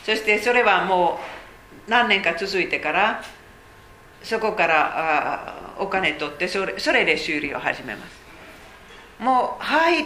[0.04, 1.20] そしてそれはも
[1.86, 3.22] う何年か続いてから
[4.22, 8.22] そこからお金取ってそれそれで修理を始めます。
[9.18, 10.04] もうはい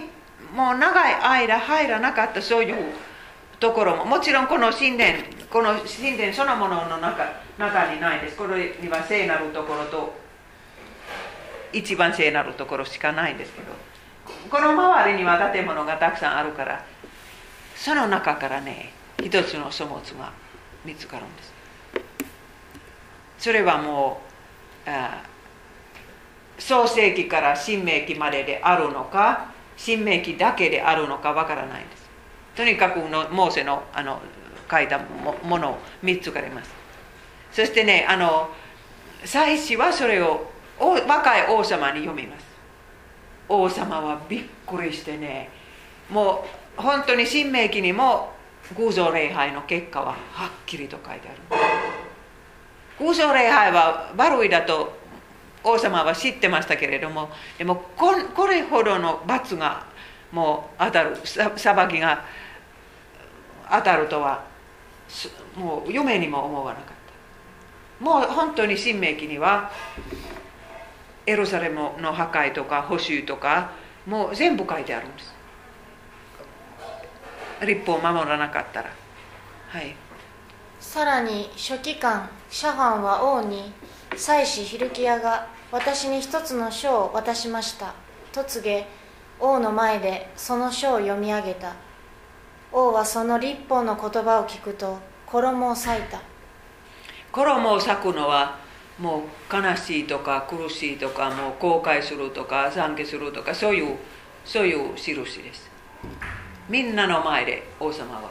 [0.55, 2.93] もう長い間入らなかったそういう
[3.59, 5.15] ところももちろんこの神殿
[5.51, 7.25] この神殿そのものの中
[7.59, 8.37] 中にないです。
[8.37, 10.15] これには聖なるところと
[11.73, 13.67] 一番聖なるところしかないんですけど
[14.51, 16.85] この周りには建物がたくさんあるから
[17.75, 18.93] その中からね
[19.23, 20.33] 一つの書物が
[20.85, 21.53] 見つかるんです。
[23.47, 24.23] それはも
[24.89, 24.91] う
[26.61, 32.11] 創世紀から新明紀までであるのか新明紀だけであるのかわからないです。
[32.57, 34.21] とにかくのモーセのあの
[34.69, 36.75] 書いたものを見つかります。
[37.53, 38.51] そしてねあの
[39.25, 42.45] 祭司はそれを若い王様に読みます。
[43.49, 45.51] 王様はびっくりしてね
[46.11, 46.45] も
[46.77, 48.33] う本当に新明記にも
[48.77, 52.06] 偶像礼拝の結果ははっきりと書いてある。
[53.01, 54.97] 偶像礼拝は悪いだと
[55.63, 57.29] 王様は知ってましたけれども
[57.59, 59.85] でもこれほどの罰が
[60.33, 62.25] もう当たる裁きが
[63.71, 64.45] 当たるとは
[65.57, 66.95] もう夢にも思わなかっ
[67.99, 69.71] たもう本当に新明記には
[71.27, 73.73] エルサレムの破壊とか補修とか
[74.07, 75.35] もう全部書いてあるんです
[77.67, 78.91] 立法を守らなかったら
[79.69, 79.95] はい
[80.79, 83.71] さらに書記官シャファンは王に
[84.17, 87.93] 祭司ヒルキヤが私に一つの書を渡しました。
[88.33, 88.87] と告げ
[89.39, 91.75] 王の前でその書を読み上げた。
[92.73, 94.97] 王はその立法の言葉を聞くと
[95.27, 96.23] 衣を裂いた。
[97.31, 98.59] 衣を裂くのは
[98.99, 103.99] もう悲しいとか苦しいとかもう後悔するとか懺悔するとかそういう
[104.47, 105.71] そういう印です。
[106.71, 108.31] みんなの前で王様は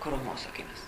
[0.00, 0.85] 衣を裂きます。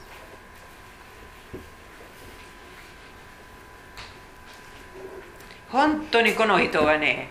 [5.71, 7.29] 本当にこの人はね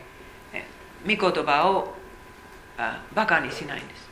[1.03, 1.95] 御言葉を
[3.13, 4.07] バカにしないんです。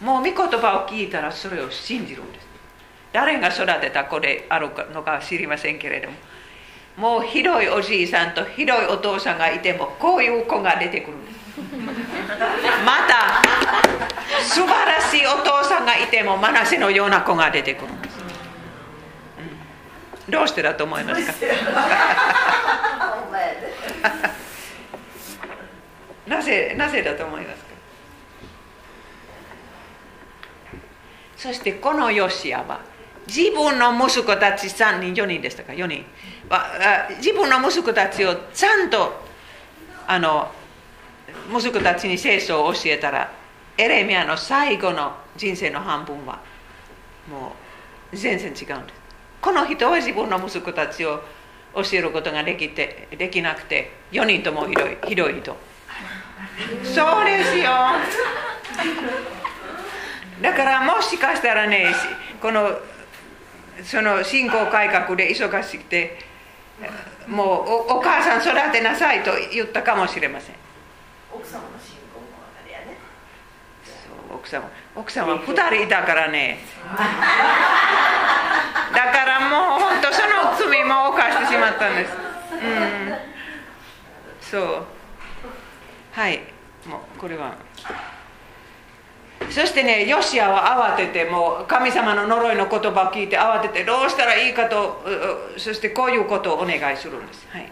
[0.00, 2.46] もう御言葉を聞いたらそれを信じるんです。
[3.12, 6.16] 誰が育てた子であるのか知りませんけれども。
[6.96, 11.38] もう広いおじいさんと広いお父さんがいてもこういう子が出てくるんです。
[12.84, 13.42] また
[14.42, 18.18] 素晴らしいお父さんがいてもマナセのような子が出てくるんです、
[20.26, 21.32] うん、どうしてだと思いますか？
[26.26, 27.74] なぜなぜだと思いますか？
[31.36, 32.80] そしてこのヨシアは
[33.26, 36.04] 自分の息子たち3人4人でしたか？4人。
[36.48, 39.12] は自分の息子たちをちゃんと
[40.06, 40.50] あの
[41.50, 43.32] 息子たちに聖書を教えたら
[43.76, 46.40] エレミアの最後の人生の半分は
[47.28, 47.52] も
[48.12, 49.00] う全然違うんです。
[49.40, 51.22] この人は自分の息子たちを
[51.74, 55.56] 教えることができてできなくて4人ともひどいひどい人。
[56.84, 57.72] そうですよ。
[60.42, 61.94] だからもしかしたらね
[62.40, 62.78] この
[63.82, 66.18] その信仰改革で忙しくて
[67.26, 67.48] もう
[67.92, 70.56] おお母さん育てなさいと言ったかもしれません。
[71.32, 72.26] 奥様の信仰も
[72.62, 72.98] あれやね。
[73.84, 74.70] そう奥様。
[74.94, 76.58] 奥様2人いたからね。
[78.94, 82.12] だからもう本当その罪も犯してしまったんです。
[82.52, 83.16] うん。
[84.40, 84.86] そう
[86.14, 86.40] はい。
[86.86, 87.54] もうこれは。
[89.50, 95.04] そしてねヨシアは慌ててもう神様の呪いの言葉を聞いて慌ててどうしたらいいかと
[95.58, 97.70] そしてこういうことをお願いするんです、はい、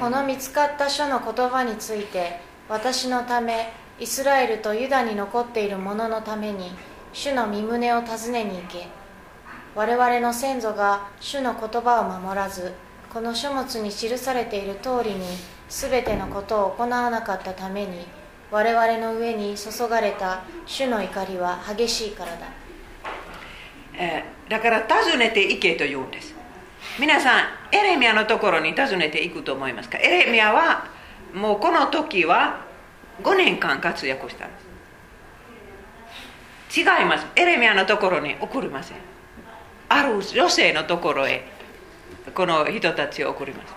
[0.00, 2.38] この見つかった書の言葉について
[2.68, 6.70] 私のためイスラエルとユダに残っている者のために
[7.12, 8.86] 主の身旨を尋ねに行け。
[9.76, 12.72] 我々の先祖が主の言葉を守らず
[13.12, 15.26] この書物に記されている通りに
[15.68, 18.06] 全てのことを行わなかったために
[18.50, 22.46] 我々の上に注がれた主の怒りは激しいからだ、
[23.98, 26.34] えー、だから訪ねていけと言うんです。
[27.00, 27.40] 皆さん
[27.72, 29.98] エレミアのところに訪ねていくと思いますか？
[29.98, 30.86] エレミアは
[31.34, 32.64] もうこの時は
[33.22, 34.54] 5年間活躍したんで
[36.70, 36.80] す。
[36.80, 37.26] 違います。
[37.34, 38.98] エレミアのところに送りません。
[39.88, 41.44] ある女性のところへ
[42.34, 43.74] この人たちを送ります。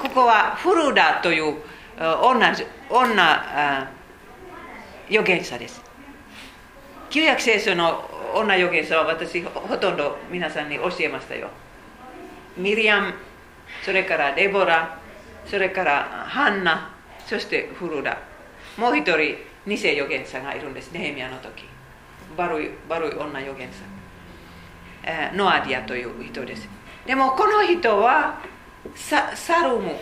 [0.00, 1.56] ここはフルダという
[1.98, 2.54] 女
[2.88, 3.86] 女
[5.08, 5.82] 預言者です。
[7.10, 11.50] 旧約聖書の女預言者は私ほとんど皆さんに教えましたよ。
[12.56, 13.14] ミリアム
[13.84, 14.98] それからデボラ
[15.44, 16.90] それからハンナ
[17.26, 18.18] そしてフルダ
[18.78, 19.36] もう一人
[19.66, 20.92] 偽預言者がいるんです。
[20.92, 21.64] ネヘミヤの時。
[22.36, 26.68] 悪い悪い女預言者、ノアディアという人です。
[27.06, 28.38] でもこの人は
[28.94, 29.92] ササルム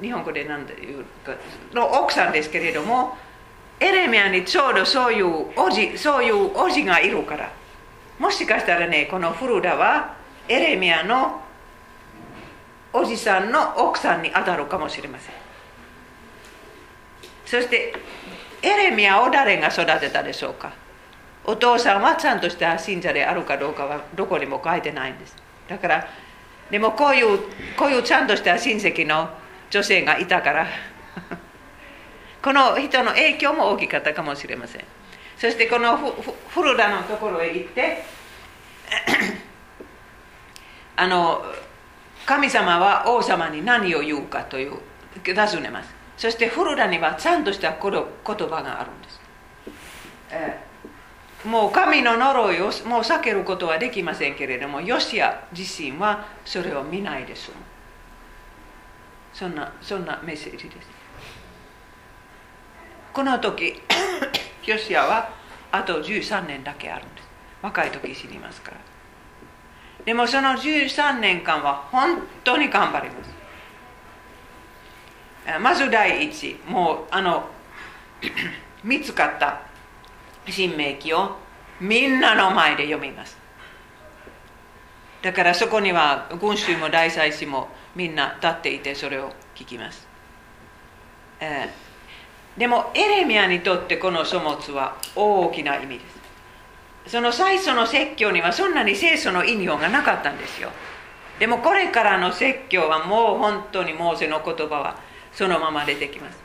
[0.00, 1.34] 日本語で何て言うか
[1.72, 3.16] の奥さんですけれども
[3.80, 7.50] エレミアにちょうどそういうおじそういうおじがいるから。
[8.18, 10.16] もしかしたらねこのフルダは
[10.48, 11.40] エレミアの
[12.92, 15.34] おじさんの奥さんに当たるかもしれません。
[17.46, 17.94] そして
[18.62, 20.72] エレミアを誰が育てたでしょうか。
[21.44, 25.36] お父さんはちゃんとした信者であるかどうかはどこにも書いてないんです。
[25.68, 26.08] だから
[26.70, 27.38] でもこういう
[27.76, 29.30] こういうちゃんとした親戚の
[29.70, 30.66] 女性がいたから。
[32.42, 34.84] この人の影響も大きかったかもしれません。
[35.36, 35.96] そしてこの
[36.48, 38.04] フルダのところへ行って
[40.96, 41.44] あの
[42.24, 44.78] 神様は王様に何を言うかという
[45.24, 45.98] 尋ねます。
[46.18, 49.20] そしてフルダにはちゃんとした言葉があるんです、
[50.30, 50.67] えー、
[51.44, 52.72] もう神の呪いをもう
[53.02, 57.52] 避けることはできませんけれどもヨシア自身はそれを見ないです
[59.38, 60.88] そんなそんなメッセージです。
[63.12, 63.80] この時
[64.66, 65.30] ヨシアは
[65.70, 67.28] あと13年だけあるんです。
[67.62, 68.78] 若い時死にますから。
[70.04, 73.30] でもその13年間は本当に頑張ります。
[75.60, 77.48] まず第一もうあの
[78.82, 79.60] 見つかった
[80.52, 81.36] 新明記を
[81.80, 83.36] みんなの前で読みます。
[85.22, 90.06] だからそこには群衆も大祭司もみんな立っていてそれを聞きます、
[91.40, 96.18] えー、でもエレミアにとってこの書物は大きな意味です。
[97.08, 100.70] その最初の説教にはそんなに聖書の引用がなかったんですよ。
[101.38, 104.98] でもこれからの説教はもう本当にモーセの言葉は
[105.32, 106.38] そのまま出てきます。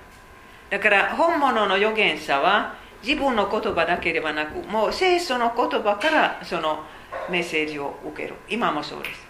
[0.69, 6.83] だから本物の預言者は自分の言葉だけではなくもう聖書の言葉からその
[7.29, 8.35] メッセージを受ける。
[8.49, 9.27] 今もそうです。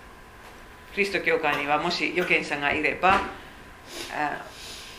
[0.94, 3.22] キリスト教会にはもし預言者がいれば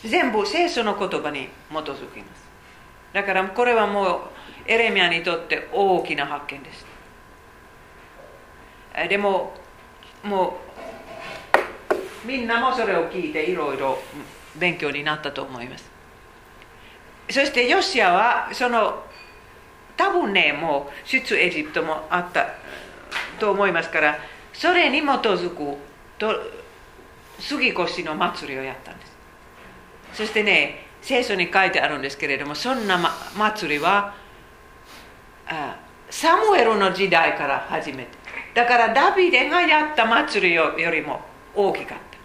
[0.03, 2.45] 全部聖書の言葉に基づきます。
[3.13, 4.19] だからこれはもう
[4.67, 6.85] エレミアにとって大きな発見です。
[9.09, 9.53] でも
[10.21, 10.57] も
[12.23, 13.97] うみんなもそれを聞いていろいろ
[14.57, 15.94] 勉強になったと思います。
[17.29, 19.03] そしてヨシアはその
[19.97, 22.47] 多分ねもう出エジプトもあった
[23.39, 24.17] と思いますから
[24.53, 25.77] それに基づく
[26.17, 26.33] と
[27.39, 29.15] 杉越の祭りをやったんです。
[30.13, 34.13] そしてね聖書に書いてあるんですけれどもそんな、ま、祭りは
[35.47, 35.77] あ
[36.09, 38.09] サムエルの時代から始めて
[38.53, 41.21] だからダビデがやった祭りよりも
[41.53, 42.15] 大きかった。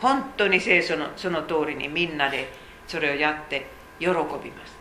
[0.00, 2.50] 本当に聖書のその通りにみんなで
[2.88, 3.66] それをやって
[4.00, 4.12] 喜び
[4.50, 4.80] ます。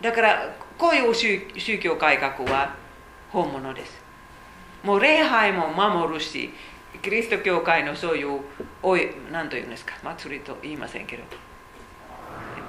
[0.00, 2.74] だからこういう宗教改革は
[3.30, 4.02] 本物です。
[4.82, 6.50] もう礼拝も守るし
[7.02, 8.40] キリスト教会のそういう
[8.82, 11.22] おい何と言うんですか祭りと言いませんけど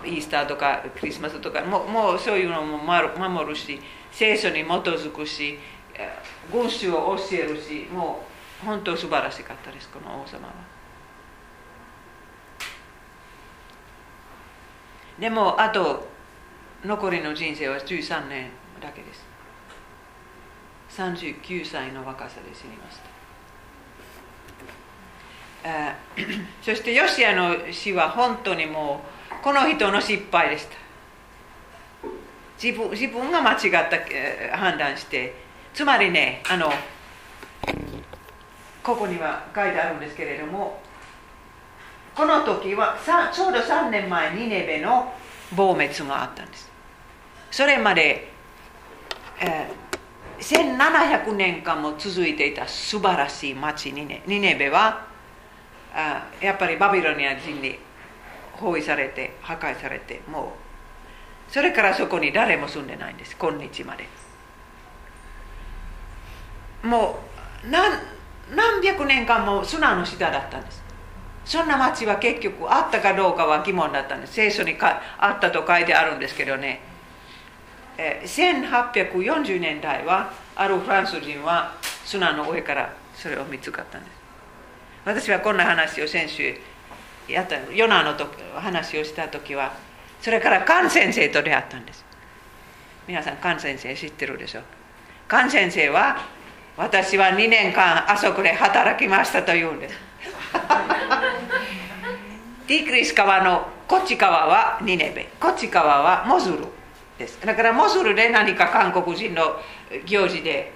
[0.06, 3.80] イースターとかクリスマスとかももうそういうのも守るし
[4.12, 5.58] 聖書に基づくし
[6.52, 8.24] 群衆を教えるしも
[8.64, 10.73] う本当素晴らしかったですこの王様は。
[15.20, 16.08] でもあと
[16.84, 18.50] 残りの人生は13年
[18.82, 19.26] だけです。
[20.90, 23.14] 39歳の若さで死にました。
[26.62, 30.76] そしてヨシアの死は本当にもうこの人の失敗でした。
[32.62, 35.34] 自分自分が間違った判断して
[35.74, 36.72] つまりねあの
[38.84, 40.82] ここには書いてあるんですけれども
[42.16, 42.98] この時は
[43.34, 45.14] ちょうど3年前ニネベの
[45.56, 46.72] 亡滅があったんです。
[47.52, 48.32] それまで、
[49.42, 55.06] えー、1700年間も続いていた素晴らしい町ニネニネベは
[55.94, 57.78] あやっぱりバビロニア人に
[58.54, 60.54] 包囲されて破壊されても
[61.50, 64.08] うそれからそこに誰も住んでないんです今日まで。
[66.84, 67.20] も
[67.66, 67.98] う何
[68.54, 70.83] 何百年間も砂の下だったんです。
[71.46, 76.82] そんな町は結局あったかどうかは疑問だったんです聖書にあったと書いてあるんですけどね、
[77.98, 81.74] 1840年代はあるフランス人は
[82.06, 84.14] 砂の上からそれを見つかったんです。
[85.06, 86.56] 私はこんな話を先週
[87.28, 88.16] やったヨナの
[88.56, 89.74] 話をした時は
[90.22, 92.06] それから菅先生と出会ったんです。
[93.08, 94.62] 皆さん菅先生知ってるでしょ
[95.30, 96.18] 菅先生は
[96.78, 99.96] 私は2年間あそこで働きましたと言うんです。
[102.68, 106.60] ティクリス川のこっち川はニネベこっち川はモズル
[107.18, 107.40] です。
[107.46, 109.58] だからモズルで何か韓国人の
[110.06, 110.74] 行事で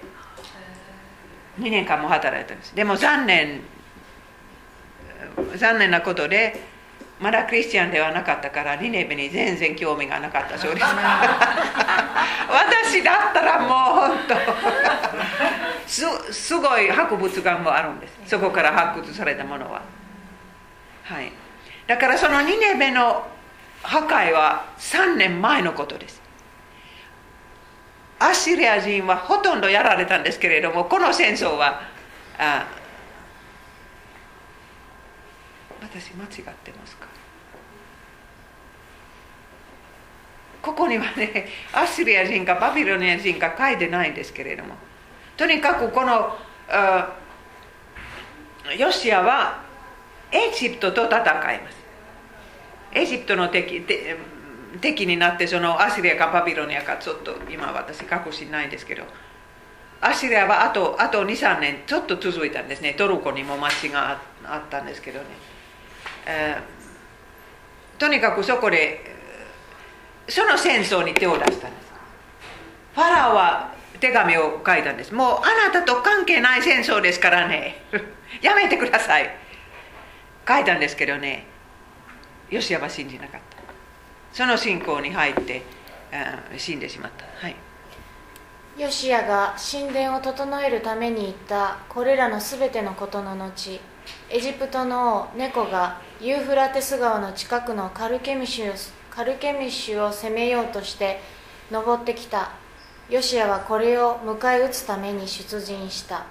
[1.58, 2.74] 2年間も働いたんです。
[2.74, 3.60] でも残念
[5.56, 6.60] 残念なことで
[7.20, 10.86] まだクリスチャンではなかったからニネベに全然興味がなかったそうです。
[12.48, 14.34] 私だったらもう本当
[15.86, 18.12] すすごい博物館もあるんです。
[18.26, 19.80] そこから発掘されたものは。
[21.04, 21.32] はい。
[21.88, 23.26] だからそのニネベの
[23.82, 26.20] 破壊は3年前のことです。
[28.20, 31.80] アッシリア人はほとんどやられたんですけれどもこの戦争は
[32.36, 32.66] あ
[35.80, 37.06] 私間違ってますか？
[40.60, 44.74] ここにはねアッシリア人かバビロニア人か書いてないんですけれども。
[45.36, 46.36] とにかくこの
[48.76, 49.62] ヨシアは
[50.30, 51.76] エジプトと戦います。
[52.92, 53.84] エジプトの敵
[54.80, 59.04] 敵になってそのアシリアかバビロニアかちょっと今私確信ないんですけど。
[60.00, 62.94] アシリアはあとあと23年ちょっと続いたんですね。
[62.94, 65.26] トルコにも町があったんですけどね、
[66.26, 69.00] えー、とにかくそこで
[70.28, 71.88] その戦争に手を出したんです。
[72.94, 75.12] ファラオは手紙を書いたんです。
[75.12, 77.82] もうあなたと関係ない戦争ですからね。
[78.40, 79.47] やめてください。
[80.48, 81.44] 書いたんですけどね。
[82.48, 83.58] ヨシアは信じなかった。
[84.32, 85.62] その信仰に入って
[86.56, 87.26] 死んでしまった。
[87.46, 87.56] はい。
[88.78, 93.80] ヨシアが神殿を整えるために行ったこれらのすべてのことの後
[94.30, 98.72] エジプトの猫がユーフラテス川の近くのカルケミシュ
[99.10, 101.20] カルケミシュを攻めようとして
[101.70, 102.52] 登ってきた。
[103.10, 106.24] ヨシアはこれを迎え撃つために出陣した。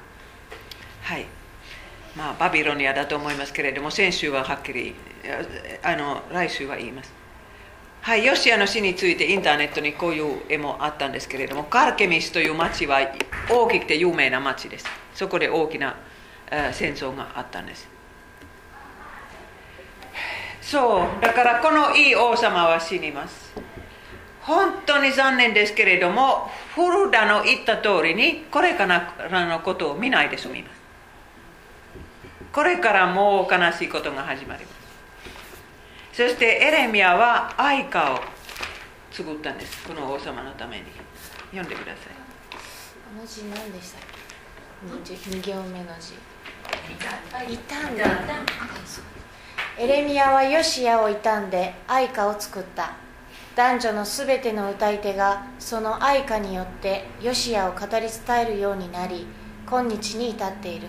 [1.01, 1.27] はい
[2.17, 4.95] まあバビロニアだと思いますけれども先週ははっきり
[5.83, 7.13] あの来週は言います。
[8.01, 12.99] はいヨシアの死についてインターネットにこういう絵もあったんですけれどもカルケミスという町は
[13.49, 14.85] 大きくて有名な町です。
[15.13, 15.95] そこで大きな
[16.71, 17.87] 戦争があったんです。
[20.61, 23.53] そうだからこのいい王様は死にます。
[24.41, 30.76] 本当に残念ですけれどもフルダの言った通りにこれからのことを見ないで済みます。
[32.57, 34.71] これからもう悲しいことが始まりま
[36.11, 36.23] す。
[36.23, 38.19] そしてエレミアは愛花を
[39.11, 39.87] 作ったんです。
[39.87, 40.85] この王様のために。
[41.51, 41.95] 読んでください。
[43.15, 44.01] あの字何でしたっ
[45.05, 46.13] け？2, 行目の字。
[47.45, 48.05] 傷んだ。
[49.77, 52.93] エレミアはヨシアを傷んで愛花を作った。
[53.55, 59.27] 男女のすべての歌い手がその愛歌によってヨシアを語り伝えるようになり
[59.69, 60.87] 今日に至っている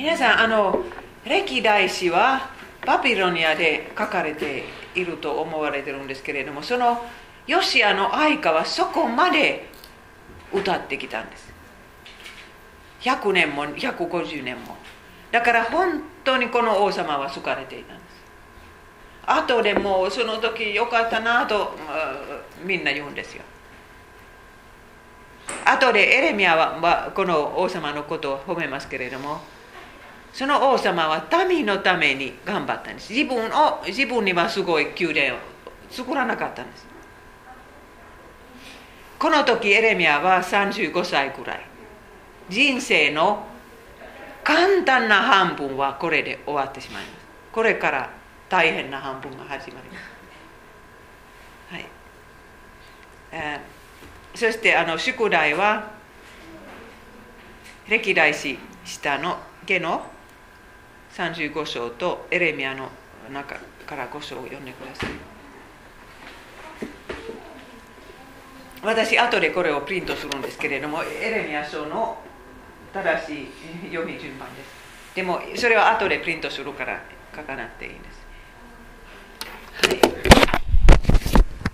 [0.00, 0.82] 皆さんあの
[1.26, 2.48] 歴代史は
[2.86, 4.64] バビロニアで書かれて
[4.94, 7.04] いると思われてるんですけれどもその
[7.46, 9.68] ヨシアの愛歌はそこまで
[10.54, 11.52] 歌ってきたんです。
[13.02, 14.74] 100年も150年も。
[15.32, 18.10] だから本当にこの王様は好かれていたんです。
[19.26, 21.76] 後でもうその時よかったなと
[22.64, 23.42] みんな言うんですよ。
[25.66, 29.42] 後でエレミアはこの王様のことを褒めますけれども
[30.32, 33.12] その王様は民のために頑張ったんです。
[33.12, 35.38] 自分を自分にはすごい宮殿を
[35.90, 36.86] 作らなかったんです。
[39.18, 41.60] この時エレミアは35歳くらい。
[42.48, 43.46] 人生の
[44.42, 47.14] 簡単な半分はこれで終わってしまいます。
[47.52, 48.10] これから
[48.48, 51.74] 大変な半分が始まります。
[51.74, 51.86] はい、
[53.32, 55.90] えー、そしてあの宿題は
[57.88, 60.02] 歴代史下の下の
[61.14, 62.88] 35章とエレミアの
[63.32, 63.56] 中
[63.86, 65.10] から5章を読んでください。
[68.82, 72.18] 私後でこれをプリントするんですけれどもエレミア書の
[72.94, 73.46] 正しい
[73.90, 75.14] 読み順番です。
[75.14, 77.02] でもそれは後でプリントするから
[77.36, 78.26] 書かなくていいんです。
[79.86, 80.49] はい。